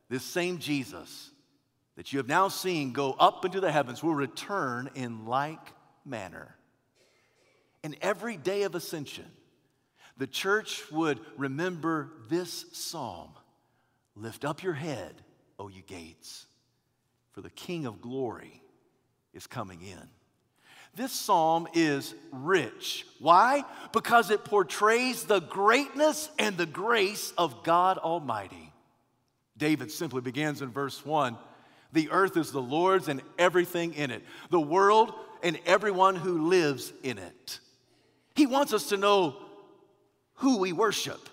This 0.10 0.24
same 0.24 0.58
Jesus 0.58 1.32
that 1.96 2.12
you 2.12 2.20
have 2.20 2.28
now 2.28 2.50
seen 2.50 2.92
go 2.92 3.14
up 3.14 3.46
into 3.46 3.62
the 3.62 3.72
heavens 3.72 4.04
will 4.04 4.14
return 4.14 4.90
in 4.94 5.26
like 5.26 5.74
manner. 6.06 6.56
And 7.82 7.96
every 8.02 8.36
day 8.36 8.64
of 8.64 8.76
ascension, 8.76 9.26
the 10.18 10.28
church 10.28 10.84
would 10.92 11.20
remember 11.38 12.12
this 12.30 12.66
psalm 12.74 13.30
Lift 14.16 14.46
up 14.46 14.64
your 14.64 14.74
head, 14.74 15.14
O 15.60 15.68
you 15.68 15.84
gates, 15.84 16.48
for 17.34 17.42
the 17.42 17.52
King 17.52 17.86
of 17.86 18.02
glory 18.02 18.64
is 19.34 19.46
coming 19.46 19.82
in. 19.84 20.10
This 20.96 21.12
psalm 21.12 21.68
is 21.76 22.16
rich. 22.32 23.06
Why? 23.20 23.64
Because 23.94 24.32
it 24.32 24.44
portrays 24.44 25.26
the 25.26 25.42
greatness 25.42 26.32
and 26.40 26.58
the 26.58 26.66
grace 26.66 27.32
of 27.38 27.64
God 27.64 28.00
Almighty. 28.00 28.74
David 29.56 29.92
simply 29.92 30.22
begins 30.22 30.64
in 30.64 30.72
verse 30.72 31.06
1 31.06 31.38
The 31.94 32.10
earth 32.10 32.36
is 32.36 32.52
the 32.52 32.62
Lord's 32.62 33.08
and 33.08 33.22
everything 33.38 33.94
in 33.94 34.10
it, 34.10 34.24
the 34.50 34.60
world 34.60 35.14
and 35.44 35.60
everyone 35.68 36.16
who 36.16 36.48
lives 36.48 36.92
in 37.04 37.20
it. 37.20 37.60
He 38.34 38.48
wants 38.48 38.74
us 38.74 38.90
to 38.90 38.98
know 38.98 39.36
who 40.38 40.58
we 40.58 40.74
worship. 40.74 41.30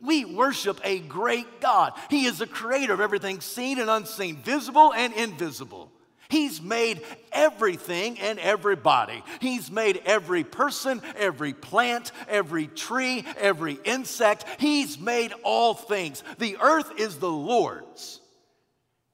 We 0.00 0.24
worship 0.24 0.80
a 0.84 0.98
great 1.00 1.60
God. 1.60 1.92
He 2.10 2.26
is 2.26 2.38
the 2.38 2.46
creator 2.46 2.92
of 2.92 3.00
everything 3.00 3.40
seen 3.40 3.78
and 3.78 3.88
unseen, 3.88 4.36
visible 4.36 4.92
and 4.92 5.12
invisible. 5.14 5.90
He's 6.28 6.60
made 6.60 7.02
everything 7.32 8.18
and 8.18 8.38
everybody. 8.38 9.22
He's 9.40 9.70
made 9.70 10.02
every 10.04 10.42
person, 10.42 11.00
every 11.16 11.52
plant, 11.52 12.12
every 12.28 12.66
tree, 12.66 13.24
every 13.38 13.78
insect. 13.84 14.44
He's 14.58 14.98
made 14.98 15.32
all 15.42 15.74
things. 15.74 16.22
The 16.38 16.56
earth 16.60 16.98
is 16.98 17.18
the 17.18 17.30
Lord's, 17.30 18.20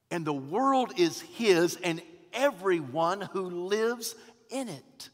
and 0.09 0.25
the 0.25 0.33
world 0.33 0.93
is 0.97 1.21
His, 1.21 1.77
and 1.83 2.01
everyone 2.33 3.21
who 3.21 3.67
lives 3.67 4.15
in 4.49 4.69
it. 4.69 5.09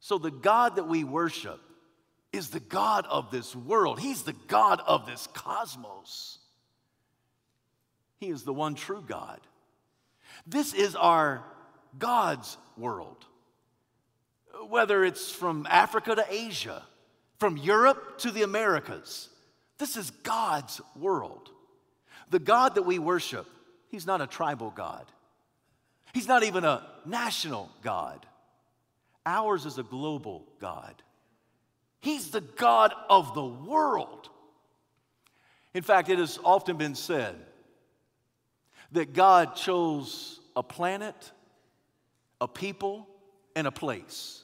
So, 0.00 0.18
the 0.18 0.30
God 0.30 0.76
that 0.76 0.86
we 0.86 1.02
worship 1.02 1.60
is 2.32 2.48
the 2.48 2.60
God 2.60 3.06
of 3.08 3.30
this 3.30 3.54
world, 3.54 4.00
He's 4.00 4.22
the 4.22 4.34
God 4.48 4.80
of 4.86 5.06
this 5.06 5.28
cosmos. 5.34 6.38
He 8.18 8.28
is 8.28 8.44
the 8.44 8.54
one 8.54 8.74
true 8.74 9.04
God. 9.06 9.40
This 10.46 10.74
is 10.74 10.94
our 10.94 11.42
God's 11.98 12.56
world. 12.76 13.24
Whether 14.68 15.04
it's 15.04 15.30
from 15.32 15.66
Africa 15.68 16.14
to 16.14 16.24
Asia, 16.28 16.82
from 17.38 17.56
Europe 17.56 18.18
to 18.18 18.30
the 18.30 18.42
Americas, 18.42 19.28
this 19.78 19.96
is 19.96 20.10
God's 20.22 20.80
world. 20.96 21.50
The 22.30 22.38
God 22.38 22.76
that 22.76 22.84
we 22.84 22.98
worship, 22.98 23.46
He's 23.88 24.06
not 24.06 24.20
a 24.20 24.26
tribal 24.26 24.70
God, 24.70 25.04
He's 26.14 26.28
not 26.28 26.44
even 26.44 26.64
a 26.64 26.86
national 27.04 27.70
God. 27.82 28.24
Ours 29.26 29.66
is 29.66 29.78
a 29.78 29.82
global 29.82 30.44
God. 30.60 30.94
He's 32.02 32.30
the 32.30 32.40
God 32.40 32.92
of 33.08 33.32
the 33.32 33.44
world. 33.44 34.28
In 35.72 35.84
fact, 35.84 36.08
it 36.08 36.18
has 36.18 36.38
often 36.44 36.76
been 36.76 36.96
said 36.96 37.36
that 38.90 39.14
God 39.14 39.54
chose 39.54 40.40
a 40.56 40.64
planet, 40.64 41.30
a 42.40 42.48
people, 42.48 43.08
and 43.54 43.68
a 43.68 43.70
place 43.70 44.42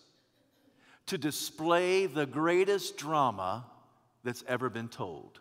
to 1.06 1.18
display 1.18 2.06
the 2.06 2.26
greatest 2.26 2.96
drama 2.96 3.66
that's 4.22 4.44
ever 4.46 4.70
been 4.70 4.88
told. 4.88 5.40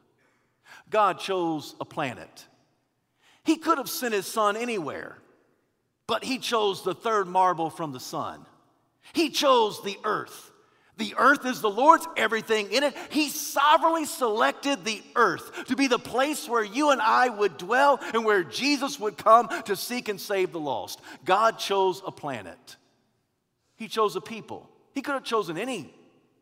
God 0.90 1.20
chose 1.20 1.76
a 1.80 1.86
planet. 1.86 2.48
He 3.44 3.58
could 3.58 3.78
have 3.78 3.90
sent 3.90 4.16
his 4.16 4.26
son 4.26 4.58
anywhere, 4.58 5.20
but 6.08 6.24
he 6.24 6.40
chose 6.40 6.84
the 6.84 6.96
third 6.96 7.28
marble 7.28 7.70
from 7.70 7.92
the 7.92 8.00
sun. 8.00 8.44
He 9.14 9.30
chose 9.30 9.84
the 9.84 9.98
earth. 10.04 10.52
The 10.98 11.14
earth 11.18 11.46
is 11.46 11.62
the 11.62 11.70
Lord's, 11.70 12.08
everything 12.18 12.72
in 12.72 12.84
it. 12.84 12.96
He 13.12 13.30
sovereignly 13.30 14.06
selected 14.06 14.84
the 14.84 15.02
earth 15.16 15.66
to 15.66 15.76
be 15.76 15.88
the 15.88 16.00
place 16.00 16.50
where 16.50 16.64
you 16.64 16.90
and 16.90 17.02
I 17.02 17.30
would 17.30 17.58
dwell 17.58 18.00
and 18.14 18.26
where 18.26 18.44
Jesus 18.44 19.00
would 19.00 19.16
come 19.16 19.48
to 19.66 19.76
seek 19.76 20.10
and 20.10 20.20
save 20.20 20.52
the 20.52 20.60
lost. 20.60 21.00
God 21.24 21.60
chose 21.60 22.02
a 22.06 22.12
planet, 22.12 22.78
He 23.76 23.88
chose 23.88 24.16
a 24.16 24.22
people. 24.22 24.70
He 24.94 25.04
could 25.04 25.14
have 25.14 25.24
chosen 25.24 25.60
any 25.60 25.94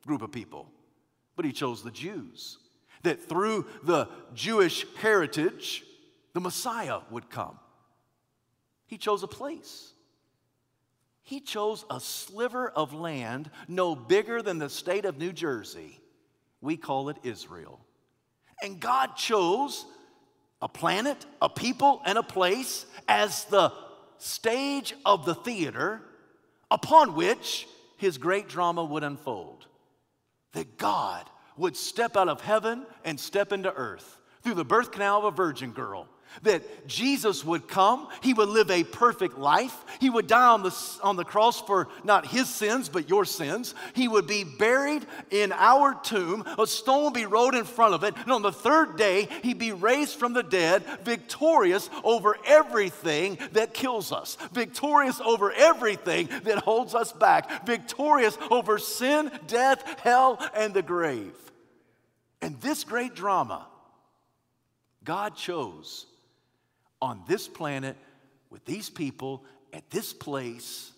group 0.08 0.22
of 0.22 0.32
people, 0.32 0.72
but 1.36 1.44
He 1.44 1.52
chose 1.52 1.84
the 1.84 1.92
Jews. 1.92 2.58
That 3.04 3.28
through 3.28 3.68
the 3.84 4.08
Jewish 4.34 4.86
heritage, 4.96 5.84
the 6.34 6.40
Messiah 6.40 7.02
would 7.12 7.30
come. 7.30 7.60
He 8.88 8.98
chose 8.98 9.22
a 9.22 9.28
place. 9.28 9.92
He 11.25 11.39
chose 11.39 11.86
a 11.89 12.00
sliver 12.00 12.70
of 12.70 12.94
land 12.94 13.50
no 13.67 13.96
bigger 13.96 14.44
than 14.44 14.60
the 14.60 14.70
state 14.70 15.05
of 15.05 15.17
New 15.17 15.34
Jersey. 15.34 16.00
We 16.62 16.77
call 16.77 17.10
it 17.10 17.17
Israel. 17.24 17.79
And 18.62 18.79
God 18.79 19.15
chose 19.15 19.86
a 20.62 20.70
planet, 20.70 21.25
a 21.41 21.50
people, 21.50 22.00
and 22.05 22.20
a 22.20 22.24
place 22.24 22.86
as 23.08 23.46
the 23.46 23.74
stage 24.20 24.94
of 25.03 25.25
the 25.25 25.34
theater 25.34 26.00
upon 26.70 27.15
which 27.15 27.67
his 27.98 28.20
great 28.20 28.48
drama 28.48 28.86
would 28.86 29.03
unfold. 29.03 29.65
That 30.53 30.77
God 30.77 31.27
would 31.58 31.75
step 31.75 32.15
out 32.15 32.29
of 32.29 32.41
heaven 32.41 32.86
and 33.03 33.20
step 33.20 33.51
into 33.51 33.74
earth 33.74 34.22
through 34.44 34.53
the 34.53 34.63
birth 34.63 34.91
canal 34.91 35.20
of 35.20 35.25
a 35.25 35.32
virgin 35.32 35.72
girl 35.72 36.08
that 36.44 36.88
Jesus 36.88 37.44
would 37.44 37.68
come, 37.68 38.08
he 38.22 38.34
would 38.34 38.50
live 38.50 38.70
a 38.72 38.83
perfect 38.83 39.38
life, 39.38 39.75
he 40.00 40.10
would 40.10 40.27
die 40.27 40.48
on 40.48 40.64
the, 40.64 40.75
on 41.03 41.16
the 41.16 41.24
cross 41.24 41.62
for 41.62 41.88
not 42.03 42.27
his 42.27 42.50
sins, 42.50 42.90
but 42.90 43.10
your 43.10 43.25
sins. 43.25 43.74
He 43.94 44.07
would 44.07 44.27
be 44.27 44.44
buried 44.44 45.05
in 45.31 45.51
our 45.51 45.94
tomb, 45.96 46.44
a 46.57 46.68
stone 46.68 47.05
would 47.05 47.14
be 47.14 47.25
rolled 47.25 47.55
in 47.55 47.66
front 47.66 47.94
of 47.94 48.03
it, 48.03 48.16
and 48.18 48.31
on 48.31 48.42
the 48.42 48.51
third 48.51 48.98
day, 48.98 49.27
he'd 49.44 49.60
be 49.60 49.72
raised 49.72 50.18
from 50.18 50.33
the 50.33 50.44
dead, 50.44 50.83
victorious 51.03 51.90
over 52.03 52.38
everything 52.46 53.38
that 53.53 53.74
kills 53.74 54.12
us, 54.12 54.38
victorious 54.51 55.20
over 55.22 55.51
everything 55.51 56.29
that 56.44 56.60
holds 56.60 56.96
us 56.96 57.12
back, 57.12 57.66
victorious 57.66 58.38
over 58.51 58.77
sin, 58.77 59.31
death, 59.48 60.00
hell, 60.01 60.40
and 60.55 60.74
the 60.74 60.81
grave. 60.81 61.33
And 62.42 62.60
this 62.62 62.83
great 62.83 63.16
drama, 63.16 63.66
God 65.03 65.36
chose 65.36 66.05
on 67.01 67.22
this 67.27 67.48
planet 67.48 67.96
with 68.50 68.66
these 68.66 68.90
people 68.90 69.44
at 69.74 69.90
this 69.90 70.14
place 70.14 70.92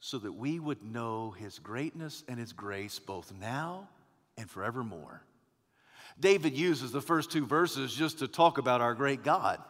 so 0.00 0.18
that 0.18 0.32
we 0.32 0.58
would 0.58 0.82
know 0.82 1.30
his 1.30 1.58
greatness 1.58 2.24
and 2.26 2.38
his 2.38 2.52
grace 2.52 2.98
both 2.98 3.32
now 3.38 3.88
and 4.36 4.50
forevermore. 4.50 5.22
David 6.18 6.56
uses 6.56 6.90
the 6.90 7.00
first 7.00 7.30
two 7.30 7.46
verses 7.46 7.94
just 7.94 8.18
to 8.18 8.28
talk 8.28 8.58
about 8.58 8.80
our 8.80 8.94
great 8.94 9.22
God. 9.22 9.62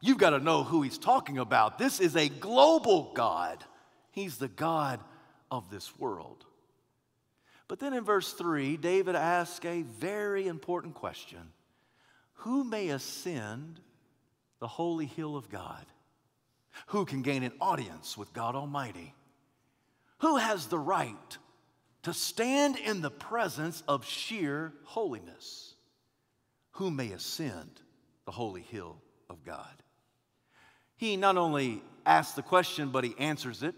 You've 0.00 0.18
got 0.18 0.30
to 0.30 0.38
know 0.38 0.62
who 0.62 0.82
he's 0.82 0.98
talking 0.98 1.38
about. 1.38 1.78
This 1.78 2.00
is 2.00 2.14
a 2.16 2.28
global 2.28 3.12
God, 3.14 3.64
he's 4.12 4.38
the 4.38 4.48
God 4.48 5.00
of 5.50 5.70
this 5.70 5.98
world. 5.98 6.44
But 7.66 7.80
then 7.80 7.92
in 7.92 8.04
verse 8.04 8.32
3, 8.32 8.78
David 8.78 9.14
asks 9.14 9.64
a 9.66 9.82
very 9.82 10.46
important 10.46 10.94
question 10.94 11.52
Who 12.34 12.64
may 12.64 12.88
ascend 12.88 13.80
the 14.60 14.68
holy 14.68 15.06
hill 15.06 15.36
of 15.36 15.48
God? 15.48 15.84
Who 16.88 17.04
can 17.04 17.22
gain 17.22 17.42
an 17.42 17.52
audience 17.60 18.16
with 18.16 18.32
God 18.32 18.54
Almighty? 18.54 19.14
Who 20.18 20.36
has 20.36 20.66
the 20.66 20.78
right 20.78 21.38
to 22.02 22.12
stand 22.12 22.76
in 22.76 23.00
the 23.00 23.10
presence 23.10 23.82
of 23.88 24.04
sheer 24.04 24.72
holiness? 24.84 25.74
Who 26.72 26.90
may 26.90 27.12
ascend 27.12 27.80
the 28.24 28.32
holy 28.32 28.62
hill 28.62 28.96
of 29.28 29.44
God? 29.44 29.82
He 30.96 31.16
not 31.16 31.36
only 31.36 31.82
asks 32.04 32.34
the 32.34 32.42
question, 32.42 32.90
but 32.90 33.04
he 33.04 33.14
answers 33.18 33.62
it. 33.62 33.74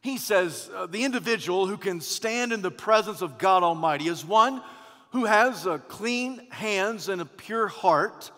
He 0.00 0.16
says, 0.16 0.70
uh, 0.74 0.86
The 0.86 1.04
individual 1.04 1.66
who 1.66 1.76
can 1.76 2.00
stand 2.00 2.52
in 2.52 2.62
the 2.62 2.70
presence 2.70 3.22
of 3.22 3.38
God 3.38 3.62
Almighty 3.62 4.08
is 4.08 4.24
one 4.24 4.62
who 5.10 5.26
has 5.26 5.66
uh, 5.66 5.78
clean 5.78 6.50
hands 6.50 7.08
and 7.08 7.20
a 7.20 7.26
pure 7.26 7.68
heart 7.68 8.30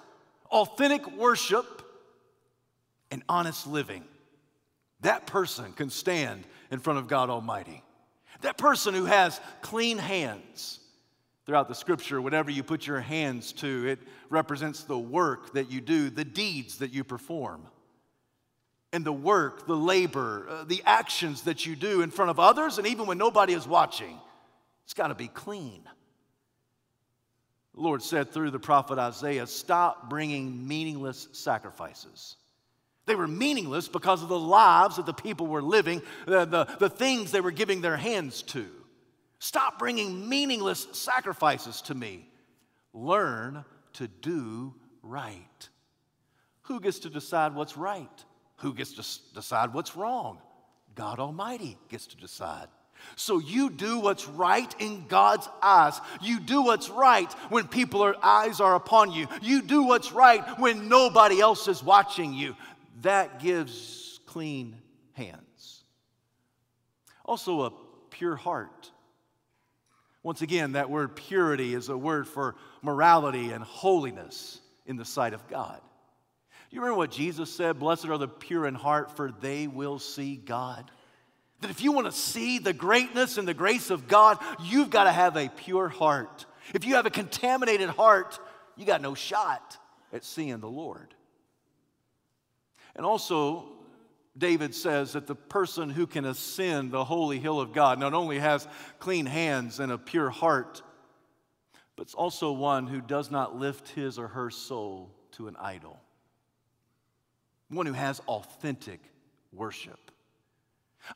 authentic 0.54 1.06
worship, 1.18 1.82
and 3.10 3.22
honest 3.28 3.66
living. 3.66 4.04
That 5.02 5.26
person 5.26 5.72
can 5.72 5.90
stand 5.90 6.44
in 6.70 6.80
front 6.80 6.98
of 6.98 7.08
God 7.08 7.28
Almighty. 7.28 7.82
That 8.40 8.56
person 8.56 8.94
who 8.94 9.04
has 9.04 9.40
clean 9.60 9.98
hands. 9.98 10.80
Throughout 11.46 11.68
the 11.68 11.74
scripture, 11.74 12.22
whatever 12.22 12.50
you 12.50 12.62
put 12.62 12.86
your 12.86 13.00
hands 13.00 13.52
to, 13.54 13.86
it 13.86 13.98
represents 14.30 14.84
the 14.84 14.98
work 14.98 15.52
that 15.52 15.70
you 15.70 15.82
do, 15.82 16.08
the 16.08 16.24
deeds 16.24 16.78
that 16.78 16.90
you 16.90 17.04
perform. 17.04 17.66
And 18.94 19.04
the 19.04 19.12
work, 19.12 19.66
the 19.66 19.76
labor, 19.76 20.46
uh, 20.48 20.64
the 20.64 20.82
actions 20.86 21.42
that 21.42 21.66
you 21.66 21.76
do 21.76 22.00
in 22.00 22.10
front 22.10 22.30
of 22.30 22.40
others, 22.40 22.78
and 22.78 22.86
even 22.86 23.06
when 23.06 23.18
nobody 23.18 23.52
is 23.52 23.68
watching, 23.68 24.18
it's 24.84 24.94
got 24.94 25.08
to 25.08 25.14
be 25.14 25.28
clean. 25.28 25.82
The 27.74 27.80
Lord 27.80 28.02
said 28.02 28.30
through 28.30 28.50
the 28.50 28.58
prophet 28.58 28.98
Isaiah, 28.98 29.46
Stop 29.46 30.08
bringing 30.08 30.66
meaningless 30.66 31.28
sacrifices. 31.32 32.36
They 33.06 33.14
were 33.14 33.28
meaningless 33.28 33.88
because 33.88 34.22
of 34.22 34.28
the 34.28 34.38
lives 34.38 34.96
that 34.96 35.06
the 35.06 35.12
people 35.12 35.46
were 35.46 35.62
living, 35.62 36.00
the, 36.26 36.44
the, 36.44 36.64
the 36.78 36.88
things 36.88 37.32
they 37.32 37.40
were 37.40 37.50
giving 37.50 37.80
their 37.80 37.96
hands 37.96 38.42
to. 38.42 38.66
Stop 39.38 39.78
bringing 39.78 40.26
meaningless 40.28 40.86
sacrifices 40.92 41.82
to 41.82 41.94
me. 41.94 42.26
Learn 42.94 43.64
to 43.94 44.08
do 44.08 44.74
right. 45.02 45.68
Who 46.62 46.80
gets 46.80 47.00
to 47.00 47.10
decide 47.10 47.54
what's 47.54 47.76
right? 47.76 48.24
Who 48.58 48.72
gets 48.72 48.92
to 48.92 49.34
decide 49.34 49.74
what's 49.74 49.96
wrong? 49.96 50.38
God 50.94 51.18
Almighty 51.18 51.76
gets 51.90 52.06
to 52.06 52.16
decide. 52.16 52.68
So 53.16 53.38
you 53.38 53.70
do 53.70 54.00
what's 54.00 54.26
right 54.26 54.74
in 54.78 55.06
God's 55.06 55.48
eyes. 55.62 56.00
You 56.20 56.40
do 56.40 56.62
what's 56.62 56.90
right 56.90 57.32
when 57.48 57.68
people's 57.68 58.16
eyes 58.22 58.60
are 58.60 58.74
upon 58.74 59.12
you. 59.12 59.26
You 59.42 59.62
do 59.62 59.84
what's 59.84 60.12
right 60.12 60.42
when 60.58 60.88
nobody 60.88 61.40
else 61.40 61.68
is 61.68 61.82
watching 61.82 62.34
you. 62.34 62.56
That 63.02 63.40
gives 63.40 64.20
clean 64.26 64.76
hands. 65.12 65.84
Also, 67.24 67.62
a 67.62 67.72
pure 68.10 68.36
heart. 68.36 68.90
Once 70.22 70.42
again, 70.42 70.72
that 70.72 70.90
word 70.90 71.14
purity 71.14 71.74
is 71.74 71.88
a 71.88 71.96
word 71.96 72.26
for 72.26 72.56
morality 72.82 73.50
and 73.50 73.62
holiness 73.62 74.60
in 74.86 74.96
the 74.96 75.04
sight 75.04 75.34
of 75.34 75.46
God. 75.48 75.80
Do 76.70 76.76
you 76.76 76.80
remember 76.80 76.98
what 76.98 77.10
Jesus 77.10 77.50
said? 77.50 77.78
Blessed 77.78 78.06
are 78.06 78.18
the 78.18 78.26
pure 78.26 78.66
in 78.66 78.74
heart, 78.74 79.16
for 79.16 79.30
they 79.30 79.66
will 79.66 79.98
see 79.98 80.36
God. 80.36 80.90
That 81.64 81.70
if 81.70 81.80
you 81.80 81.92
want 81.92 82.04
to 82.04 82.12
see 82.12 82.58
the 82.58 82.74
greatness 82.74 83.38
and 83.38 83.48
the 83.48 83.54
grace 83.54 83.88
of 83.88 84.06
God, 84.06 84.36
you've 84.62 84.90
got 84.90 85.04
to 85.04 85.12
have 85.12 85.34
a 85.38 85.48
pure 85.48 85.88
heart. 85.88 86.44
If 86.74 86.84
you 86.84 86.96
have 86.96 87.06
a 87.06 87.10
contaminated 87.10 87.88
heart, 87.88 88.38
you 88.76 88.84
got 88.84 89.00
no 89.00 89.14
shot 89.14 89.78
at 90.12 90.26
seeing 90.26 90.60
the 90.60 90.68
Lord. 90.68 91.14
And 92.94 93.06
also, 93.06 93.64
David 94.36 94.74
says 94.74 95.14
that 95.14 95.26
the 95.26 95.34
person 95.34 95.88
who 95.88 96.06
can 96.06 96.26
ascend 96.26 96.90
the 96.90 97.02
holy 97.02 97.38
hill 97.38 97.58
of 97.58 97.72
God 97.72 97.98
not 97.98 98.12
only 98.12 98.40
has 98.40 98.68
clean 98.98 99.24
hands 99.24 99.80
and 99.80 99.90
a 99.90 99.96
pure 99.96 100.28
heart, 100.28 100.82
but 101.96 102.02
it's 102.02 102.14
also 102.14 102.52
one 102.52 102.86
who 102.86 103.00
does 103.00 103.30
not 103.30 103.56
lift 103.56 103.88
his 103.88 104.18
or 104.18 104.28
her 104.28 104.50
soul 104.50 105.14
to 105.32 105.48
an 105.48 105.56
idol, 105.58 105.98
one 107.70 107.86
who 107.86 107.94
has 107.94 108.20
authentic 108.28 109.00
worship. 109.50 110.03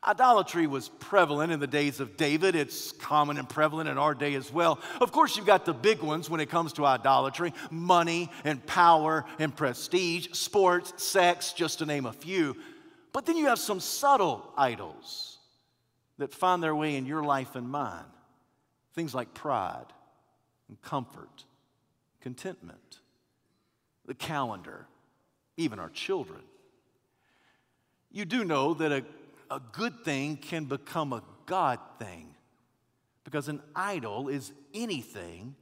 Idolatry 0.07 0.67
was 0.67 0.89
prevalent 0.89 1.51
in 1.51 1.61
the 1.61 1.67
days 1.67 2.01
of 2.01 2.17
David. 2.17 2.55
It's 2.55 2.93
common 2.93 3.39
and 3.39 3.49
prevalent 3.49 3.89
in 3.89 3.99
our 3.99 4.15
day 4.15 4.35
as 4.35 4.53
well. 4.53 4.79
Of 5.01 5.13
course, 5.13 5.37
you've 5.37 5.47
got 5.47 5.65
the 5.65 5.75
big 5.75 6.03
ones 6.03 6.29
when 6.29 6.41
it 6.41 6.51
comes 6.51 6.75
to 6.75 6.85
idolatry 6.85 7.55
money 7.71 8.31
and 8.45 8.65
power 8.67 9.25
and 9.39 9.55
prestige, 9.55 10.29
sports, 10.33 11.03
sex, 11.03 11.53
just 11.53 11.79
to 11.79 11.87
name 11.87 12.07
a 12.07 12.13
few. 12.13 12.57
But 13.13 13.27
then 13.27 13.37
you 13.37 13.47
have 13.47 13.59
some 13.59 13.81
subtle 13.81 14.53
idols 14.57 15.39
that 16.19 16.35
find 16.35 16.63
their 16.63 16.77
way 16.77 16.97
in 16.97 17.07
your 17.07 17.23
life 17.23 17.57
and 17.57 17.69
mine. 17.69 18.05
Things 18.95 19.15
like 19.15 19.33
pride 19.35 19.87
and 20.69 20.81
comfort, 20.83 21.45
contentment, 22.21 23.01
the 24.05 24.15
calendar, 24.15 24.87
even 25.57 25.79
our 25.79 25.91
children. 25.91 26.41
You 28.11 28.25
do 28.25 28.45
know 28.45 28.75
that 28.75 28.93
a 28.93 29.05
a 29.51 29.61
good 29.73 30.05
thing 30.05 30.37
can 30.37 30.65
become 30.65 31.13
a 31.13 31.23
God 31.47 31.79
thing. 31.99 32.35
Because 33.25 33.49
an 33.49 33.61
idol 33.75 34.29
is 34.29 34.53
anything 34.73 35.55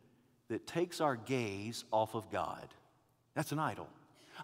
that 0.48 0.66
takes 0.66 1.00
our 1.00 1.16
gaze 1.16 1.84
off 1.92 2.14
of 2.14 2.30
God. 2.30 2.68
That's 3.34 3.52
an 3.52 3.58
idol. 3.58 3.88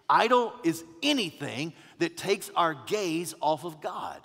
Idol 0.09 0.53
is 0.63 0.83
anything 1.01 1.73
that 1.99 2.17
takes 2.17 2.49
our 2.55 2.73
gaze 2.73 3.33
off 3.41 3.63
of 3.63 3.81
God. 3.81 4.19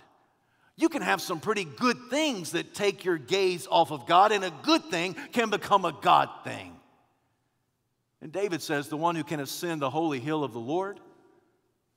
You 0.77 0.89
can 0.89 1.03
have 1.03 1.21
some 1.21 1.41
pretty 1.41 1.65
good 1.65 1.97
things 2.11 2.53
that 2.53 2.75
take 2.75 3.05
your 3.05 3.19
gaze 3.19 3.67
off 3.71 3.91
of 3.91 4.07
God, 4.07 4.33
and 4.33 4.45
a 4.45 4.53
good 4.63 4.85
thing 4.85 5.15
can 5.33 5.51
become 5.51 5.85
a 5.85 5.93
God 5.93 6.29
thing. 6.45 6.75
And 8.21 8.33
David 8.33 8.63
says 8.63 8.89
the 8.89 8.97
one 8.97 9.15
who 9.15 9.25
can 9.25 9.41
ascend 9.41 9.83
the 9.83 9.91
holy 9.91 10.21
hill 10.21 10.45
of 10.45 10.53
the 10.53 10.61
Lord 10.61 11.01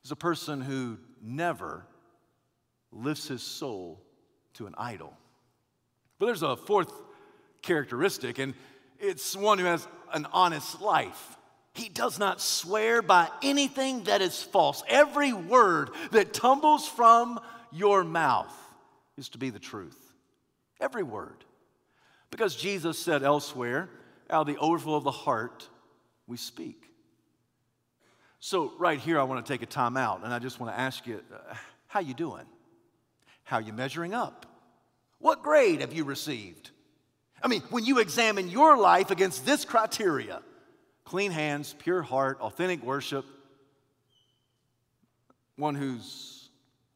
is 0.04 0.10
a 0.10 0.16
person 0.16 0.60
who 0.60 0.98
never 1.20 1.84
lifts 2.92 3.28
his 3.28 3.42
soul 3.42 4.00
to 4.54 4.66
an 4.66 4.74
idol. 4.76 5.16
But 6.18 6.26
there's 6.26 6.42
a 6.42 6.56
fourth 6.56 6.92
characteristic, 7.62 8.38
and 8.38 8.54
it's 8.98 9.34
one 9.34 9.58
who 9.58 9.64
has 9.64 9.86
an 10.12 10.26
honest 10.32 10.80
life. 10.80 11.36
He 11.74 11.88
does 11.88 12.18
not 12.18 12.40
swear 12.40 13.00
by 13.00 13.28
anything 13.42 14.04
that 14.04 14.20
is 14.20 14.42
false. 14.42 14.82
Every 14.88 15.32
word 15.32 15.90
that 16.10 16.34
tumbles 16.34 16.86
from 16.86 17.40
your 17.72 18.04
mouth 18.04 18.54
is 19.16 19.30
to 19.30 19.38
be 19.38 19.50
the 19.50 19.58
truth. 19.58 19.98
Every 20.80 21.02
word. 21.02 21.44
Because 22.30 22.56
Jesus 22.56 22.98
said 22.98 23.22
elsewhere, 23.22 23.88
out 24.28 24.48
of 24.48 24.54
the 24.54 24.60
overflow 24.60 24.96
of 24.96 25.04
the 25.04 25.10
heart, 25.10 25.68
we 26.26 26.36
speak. 26.36 26.88
So, 28.40 28.72
right 28.78 28.98
here, 28.98 29.20
I 29.20 29.22
want 29.22 29.44
to 29.44 29.52
take 29.52 29.62
a 29.62 29.66
time 29.66 29.96
out, 29.96 30.24
and 30.24 30.34
I 30.34 30.38
just 30.38 30.58
want 30.58 30.74
to 30.74 30.80
ask 30.80 31.06
you, 31.06 31.22
uh, 31.32 31.54
how 31.86 32.00
you 32.00 32.14
doing? 32.14 32.44
How 33.44 33.56
are 33.58 33.62
you 33.62 33.72
measuring 33.72 34.14
up? 34.14 34.46
What 35.18 35.42
grade 35.42 35.80
have 35.80 35.92
you 35.92 36.04
received? 36.04 36.70
I 37.42 37.48
mean, 37.48 37.62
when 37.70 37.84
you 37.84 37.98
examine 37.98 38.48
your 38.48 38.76
life 38.76 39.10
against 39.10 39.44
this 39.44 39.64
criteria 39.64 40.40
clean 41.04 41.32
hands, 41.32 41.74
pure 41.78 42.00
heart, 42.00 42.40
authentic 42.40 42.82
worship, 42.82 43.26
one 45.56 45.74
who's 45.74 46.48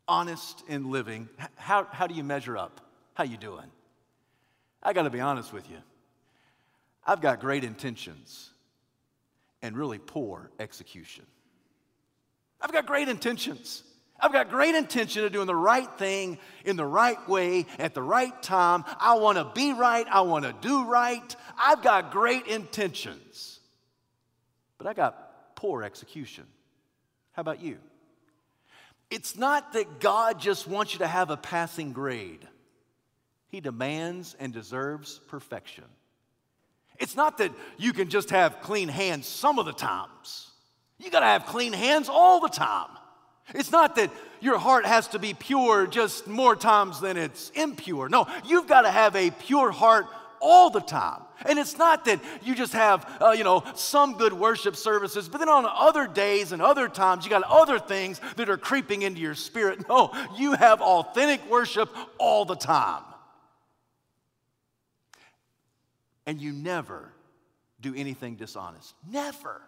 honest 0.08 0.62
in 0.68 0.90
living, 0.90 1.28
how, 1.56 1.84
how 1.90 2.06
do 2.06 2.14
you 2.14 2.24
measure 2.24 2.56
up? 2.56 2.80
How 3.14 3.24
you 3.24 3.36
doing? 3.36 3.66
I 4.82 4.92
got 4.92 5.02
to 5.02 5.10
be 5.10 5.20
honest 5.20 5.52
with 5.52 5.68
you. 5.68 5.78
I've 7.04 7.20
got 7.20 7.40
great 7.40 7.64
intentions 7.64 8.50
and 9.62 9.76
really 9.76 9.98
poor 9.98 10.50
execution. 10.58 11.26
I've 12.60 12.72
got 12.72 12.86
great 12.86 13.08
intentions. 13.08 13.82
I've 14.18 14.32
got 14.32 14.50
great 14.50 14.74
intention 14.74 15.24
of 15.24 15.32
doing 15.32 15.46
the 15.46 15.54
right 15.54 15.90
thing 15.98 16.38
in 16.64 16.76
the 16.76 16.86
right 16.86 17.28
way 17.28 17.66
at 17.78 17.94
the 17.94 18.02
right 18.02 18.42
time. 18.42 18.84
I 18.98 19.14
want 19.14 19.38
to 19.38 19.44
be 19.54 19.72
right. 19.72 20.06
I 20.10 20.22
want 20.22 20.44
to 20.44 20.54
do 20.60 20.84
right. 20.84 21.36
I've 21.58 21.82
got 21.82 22.10
great 22.10 22.46
intentions, 22.46 23.60
but 24.78 24.86
I 24.86 24.94
got 24.94 25.54
poor 25.56 25.82
execution. 25.82 26.44
How 27.32 27.40
about 27.40 27.60
you? 27.60 27.78
It's 29.10 29.36
not 29.36 29.74
that 29.74 30.00
God 30.00 30.40
just 30.40 30.66
wants 30.66 30.94
you 30.94 31.00
to 31.00 31.06
have 31.06 31.30
a 31.30 31.36
passing 31.36 31.92
grade, 31.92 32.46
He 33.48 33.60
demands 33.60 34.34
and 34.38 34.52
deserves 34.52 35.20
perfection. 35.28 35.84
It's 36.98 37.14
not 37.14 37.38
that 37.38 37.52
you 37.76 37.92
can 37.92 38.08
just 38.08 38.30
have 38.30 38.62
clean 38.62 38.88
hands 38.88 39.26
some 39.26 39.58
of 39.58 39.66
the 39.66 39.72
times, 39.72 40.50
you 40.98 41.10
got 41.10 41.20
to 41.20 41.26
have 41.26 41.46
clean 41.46 41.74
hands 41.74 42.08
all 42.08 42.40
the 42.40 42.48
time. 42.48 42.88
It's 43.54 43.70
not 43.70 43.96
that 43.96 44.10
your 44.40 44.58
heart 44.58 44.86
has 44.86 45.08
to 45.08 45.18
be 45.18 45.34
pure 45.34 45.86
just 45.86 46.26
more 46.26 46.56
times 46.56 47.00
than 47.00 47.16
it's 47.16 47.50
impure. 47.50 48.08
No, 48.08 48.26
you've 48.44 48.66
got 48.66 48.82
to 48.82 48.90
have 48.90 49.14
a 49.16 49.30
pure 49.30 49.70
heart 49.70 50.06
all 50.40 50.70
the 50.70 50.80
time. 50.80 51.22
And 51.44 51.58
it's 51.58 51.76
not 51.76 52.06
that 52.06 52.20
you 52.42 52.54
just 52.54 52.72
have, 52.72 53.06
uh, 53.20 53.30
you 53.30 53.44
know, 53.44 53.62
some 53.74 54.16
good 54.16 54.32
worship 54.32 54.74
services, 54.74 55.28
but 55.28 55.38
then 55.38 55.48
on 55.48 55.66
other 55.66 56.06
days 56.06 56.52
and 56.52 56.62
other 56.62 56.88
times, 56.88 57.24
you 57.24 57.30
got 57.30 57.42
other 57.42 57.78
things 57.78 58.20
that 58.36 58.48
are 58.48 58.56
creeping 58.56 59.02
into 59.02 59.20
your 59.20 59.34
spirit. 59.34 59.86
No, 59.88 60.12
you 60.36 60.52
have 60.52 60.80
authentic 60.80 61.48
worship 61.50 61.94
all 62.18 62.44
the 62.44 62.56
time. 62.56 63.02
And 66.26 66.40
you 66.40 66.52
never 66.52 67.12
do 67.80 67.94
anything 67.94 68.36
dishonest. 68.36 68.94
Never, 69.08 69.60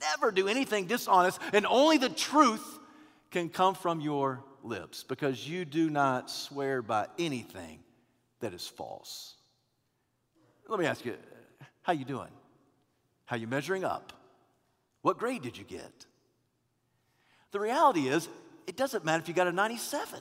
never 0.00 0.30
do 0.30 0.46
anything 0.46 0.86
dishonest. 0.86 1.40
And 1.52 1.66
only 1.66 1.98
the 1.98 2.10
truth 2.10 2.78
can 3.30 3.48
come 3.48 3.74
from 3.74 4.00
your 4.00 4.44
lips 4.62 5.04
because 5.04 5.48
you 5.48 5.64
do 5.64 5.90
not 5.90 6.30
swear 6.30 6.82
by 6.82 7.06
anything 7.18 7.80
that 8.40 8.54
is 8.54 8.66
false. 8.66 9.34
Let 10.68 10.78
me 10.78 10.86
ask 10.86 11.04
you, 11.04 11.14
how 11.82 11.92
you 11.92 12.04
doing? 12.04 12.30
How 13.24 13.36
you 13.36 13.46
measuring 13.46 13.84
up? 13.84 14.12
What 15.02 15.18
grade 15.18 15.42
did 15.42 15.56
you 15.56 15.64
get? 15.64 16.06
The 17.52 17.60
reality 17.60 18.08
is, 18.08 18.28
it 18.66 18.76
doesn't 18.76 19.04
matter 19.04 19.22
if 19.22 19.28
you 19.28 19.34
got 19.34 19.46
a 19.46 19.52
97. 19.52 20.20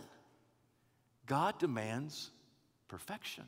God 1.25 1.59
demands 1.59 2.29
perfection. 2.87 3.43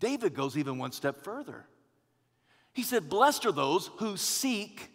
David 0.00 0.34
goes 0.34 0.58
even 0.58 0.78
one 0.78 0.90
step 0.90 1.22
further. 1.22 1.64
He 2.72 2.82
said, 2.82 3.08
Blessed 3.08 3.46
are 3.46 3.52
those 3.52 3.90
who 3.98 4.16
seek 4.16 4.90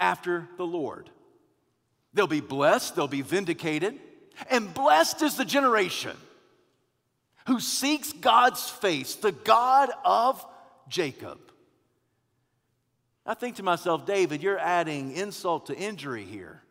after 0.00 0.48
the 0.56 0.66
Lord. 0.66 1.10
They'll 2.14 2.26
be 2.26 2.40
blessed, 2.40 2.96
they'll 2.96 3.08
be 3.08 3.22
vindicated. 3.22 3.98
And 4.50 4.72
blessed 4.72 5.22
is 5.22 5.36
the 5.36 5.44
generation 5.44 6.16
who 7.46 7.60
seeks 7.60 8.12
God's 8.12 8.68
face, 8.68 9.14
the 9.16 9.32
God 9.32 9.90
of 10.04 10.44
Jacob. 10.88 11.38
I 13.26 13.34
think 13.34 13.56
to 13.56 13.62
myself, 13.62 14.06
David, 14.06 14.42
you're 14.42 14.58
adding 14.58 15.12
insult 15.12 15.66
to 15.66 15.76
injury 15.76 16.24
here. 16.24 16.62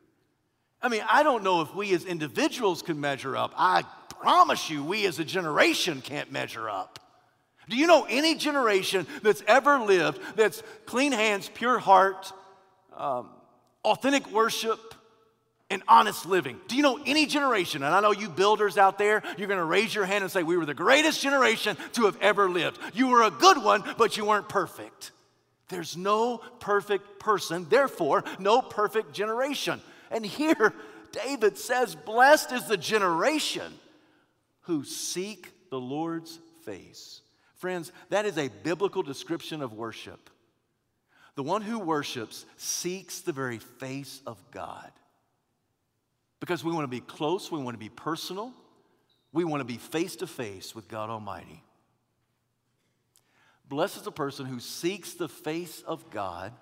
I 0.82 0.90
mean, 0.90 1.04
I 1.10 1.24
don't 1.24 1.44
know 1.44 1.62
if 1.62 1.74
we 1.76 1.94
as 1.94 2.06
individuals 2.06 2.82
can 2.82 3.00
measure 3.00 3.36
up. 3.36 3.54
I 3.58 3.84
promise 4.20 4.70
you, 4.70 4.84
we 4.84 5.06
as 5.06 5.20
a 5.20 5.26
generation 5.26 6.02
can't 6.02 6.32
measure 6.32 6.70
up. 6.70 7.00
Do 7.70 7.76
you 7.76 7.88
know 7.88 8.06
any 8.10 8.36
generation 8.36 9.06
that's 9.24 9.44
ever 9.48 9.80
lived 9.80 10.20
that's 10.36 10.64
clean 10.86 11.12
hands, 11.12 11.50
pure 11.54 11.80
heart, 11.80 12.32
um, 12.96 13.30
authentic 13.84 14.32
worship, 14.32 14.87
and 15.70 15.84
honest 15.88 16.26
living. 16.26 16.60
Do 16.68 16.78
you 16.78 16.84
know 16.84 17.00
any 17.06 17.26
generation, 17.26 17.84
and 17.84 17.94
I 17.94 18.00
know 18.00 18.12
you 18.12 18.30
builders 18.30 18.78
out 18.78 18.98
there, 18.98 19.22
you're 19.38 19.48
gonna 19.48 19.66
raise 19.66 19.94
your 19.94 20.06
hand 20.06 20.24
and 20.24 20.32
say, 20.32 20.44
We 20.44 20.58
were 20.58 20.66
the 20.66 20.74
greatest 20.74 21.22
generation 21.22 21.78
to 21.94 22.06
have 22.06 22.18
ever 22.22 22.50
lived. 22.50 22.80
You 22.94 23.08
were 23.10 23.24
a 23.24 23.32
good 23.32 23.58
one, 23.58 23.84
but 23.98 24.18
you 24.18 24.26
weren't 24.26 24.50
perfect. 24.50 25.12
There's 25.70 25.98
no 25.98 26.38
perfect 26.60 27.20
person, 27.20 27.68
therefore, 27.70 28.24
no 28.40 28.62
perfect 28.62 29.14
generation. 29.14 29.82
And 30.10 30.26
here, 30.26 30.74
David 31.12 31.58
says, 31.58 31.96
Blessed 31.96 32.54
is 32.54 32.66
the 32.66 32.78
generation 32.78 33.74
who 34.62 34.84
seek 34.86 35.52
the 35.70 35.80
Lord's 35.80 36.40
face. 36.64 37.22
Friends, 37.56 37.92
that 38.10 38.26
is 38.26 38.38
a 38.38 38.50
biblical 38.64 39.04
description 39.04 39.62
of 39.62 39.74
worship. 39.74 40.30
The 41.36 41.44
one 41.44 41.62
who 41.62 41.80
worships 41.80 42.46
seeks 42.56 43.22
the 43.22 43.32
very 43.34 43.60
face 43.60 44.22
of 44.26 44.38
God. 44.52 44.92
Because 46.40 46.64
we 46.64 46.72
want 46.72 46.84
to 46.84 46.88
be 46.88 47.00
close, 47.00 47.52
we 47.52 47.60
want 47.60 47.76
to 47.76 47.80
be 47.80 47.90
personal, 47.90 48.54
we 49.32 49.44
want 49.44 49.62
to 49.62 49.66
be 49.66 49.78
face 49.78 50.16
to 50.18 50.28
face 50.28 50.76
with 50.76 50.88
God 50.88 51.10
Almighty. 51.10 51.64
Blessed 53.68 53.98
is 53.98 54.04
the 54.04 54.12
person 54.12 54.46
who 54.46 54.60
seeks 54.60 55.14
the 55.14 55.28
face 55.28 55.82
of 55.82 56.10
God, 56.10 56.54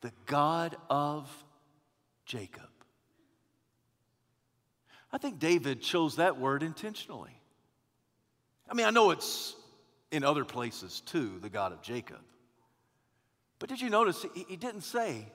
the 0.00 0.12
God 0.26 0.76
of 0.88 1.28
Jacob. 2.24 2.68
I 5.12 5.18
think 5.18 5.38
David 5.38 5.82
chose 5.82 6.16
that 6.16 6.38
word 6.38 6.62
intentionally. 6.62 7.38
I 8.68 8.74
mean, 8.74 8.86
I 8.86 8.90
know 8.90 9.10
it's 9.10 9.54
in 10.10 10.24
other 10.24 10.44
places 10.44 11.02
too, 11.04 11.38
the 11.42 11.50
God 11.50 11.72
of 11.72 11.82
Jacob. 11.82 12.20
But 13.58 13.68
did 13.68 13.80
you 13.80 13.90
notice 13.90 14.24
he 14.34 14.56
didn't 14.56 14.80
say 14.80 15.26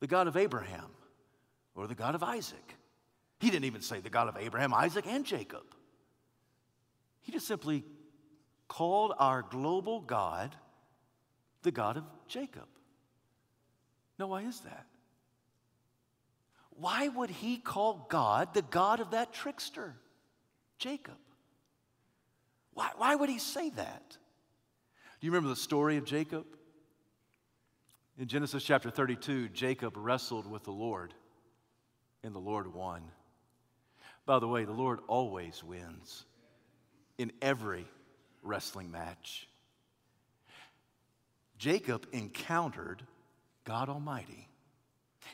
the 0.00 0.06
God 0.06 0.28
of 0.28 0.36
Abraham 0.36 0.86
or 1.74 1.86
the 1.86 1.94
God 1.94 2.14
of 2.14 2.22
Isaac? 2.22 2.76
He 3.42 3.50
didn't 3.50 3.64
even 3.64 3.82
say 3.82 3.98
the 3.98 4.08
God 4.08 4.28
of 4.28 4.36
Abraham, 4.36 4.72
Isaac, 4.72 5.04
and 5.04 5.26
Jacob. 5.26 5.64
He 7.22 7.32
just 7.32 7.48
simply 7.48 7.82
called 8.68 9.12
our 9.18 9.42
global 9.42 10.00
God 10.00 10.54
the 11.64 11.72
God 11.72 11.96
of 11.96 12.04
Jacob. 12.28 12.68
Now, 14.16 14.28
why 14.28 14.42
is 14.42 14.60
that? 14.60 14.86
Why 16.70 17.08
would 17.08 17.30
he 17.30 17.56
call 17.56 18.06
God 18.08 18.54
the 18.54 18.62
God 18.62 19.00
of 19.00 19.10
that 19.10 19.32
trickster, 19.32 19.96
Jacob? 20.78 21.18
Why, 22.74 22.90
why 22.96 23.16
would 23.16 23.28
he 23.28 23.40
say 23.40 23.70
that? 23.70 24.16
Do 25.20 25.26
you 25.26 25.32
remember 25.32 25.48
the 25.48 25.56
story 25.56 25.96
of 25.96 26.04
Jacob? 26.04 26.46
In 28.16 28.28
Genesis 28.28 28.62
chapter 28.62 28.88
32, 28.88 29.48
Jacob 29.48 29.96
wrestled 29.96 30.48
with 30.48 30.62
the 30.62 30.70
Lord, 30.70 31.12
and 32.22 32.32
the 32.32 32.38
Lord 32.38 32.72
won. 32.72 33.02
By 34.24 34.38
the 34.38 34.48
way, 34.48 34.64
the 34.64 34.72
Lord 34.72 35.00
always 35.08 35.62
wins 35.64 36.24
in 37.18 37.32
every 37.40 37.86
wrestling 38.42 38.90
match. 38.90 39.48
Jacob 41.58 42.06
encountered 42.12 43.02
God 43.64 43.88
Almighty. 43.88 44.48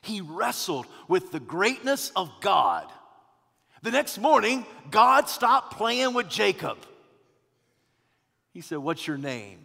He 0.02 0.20
wrestled 0.20 0.86
with 1.06 1.32
the 1.32 1.40
greatness 1.40 2.12
of 2.14 2.30
God. 2.40 2.86
The 3.82 3.90
next 3.90 4.18
morning, 4.18 4.66
God 4.90 5.28
stopped 5.28 5.76
playing 5.76 6.14
with 6.14 6.28
Jacob. 6.28 6.78
He 8.52 8.60
said, 8.60 8.78
What's 8.78 9.06
your 9.06 9.18
name? 9.18 9.64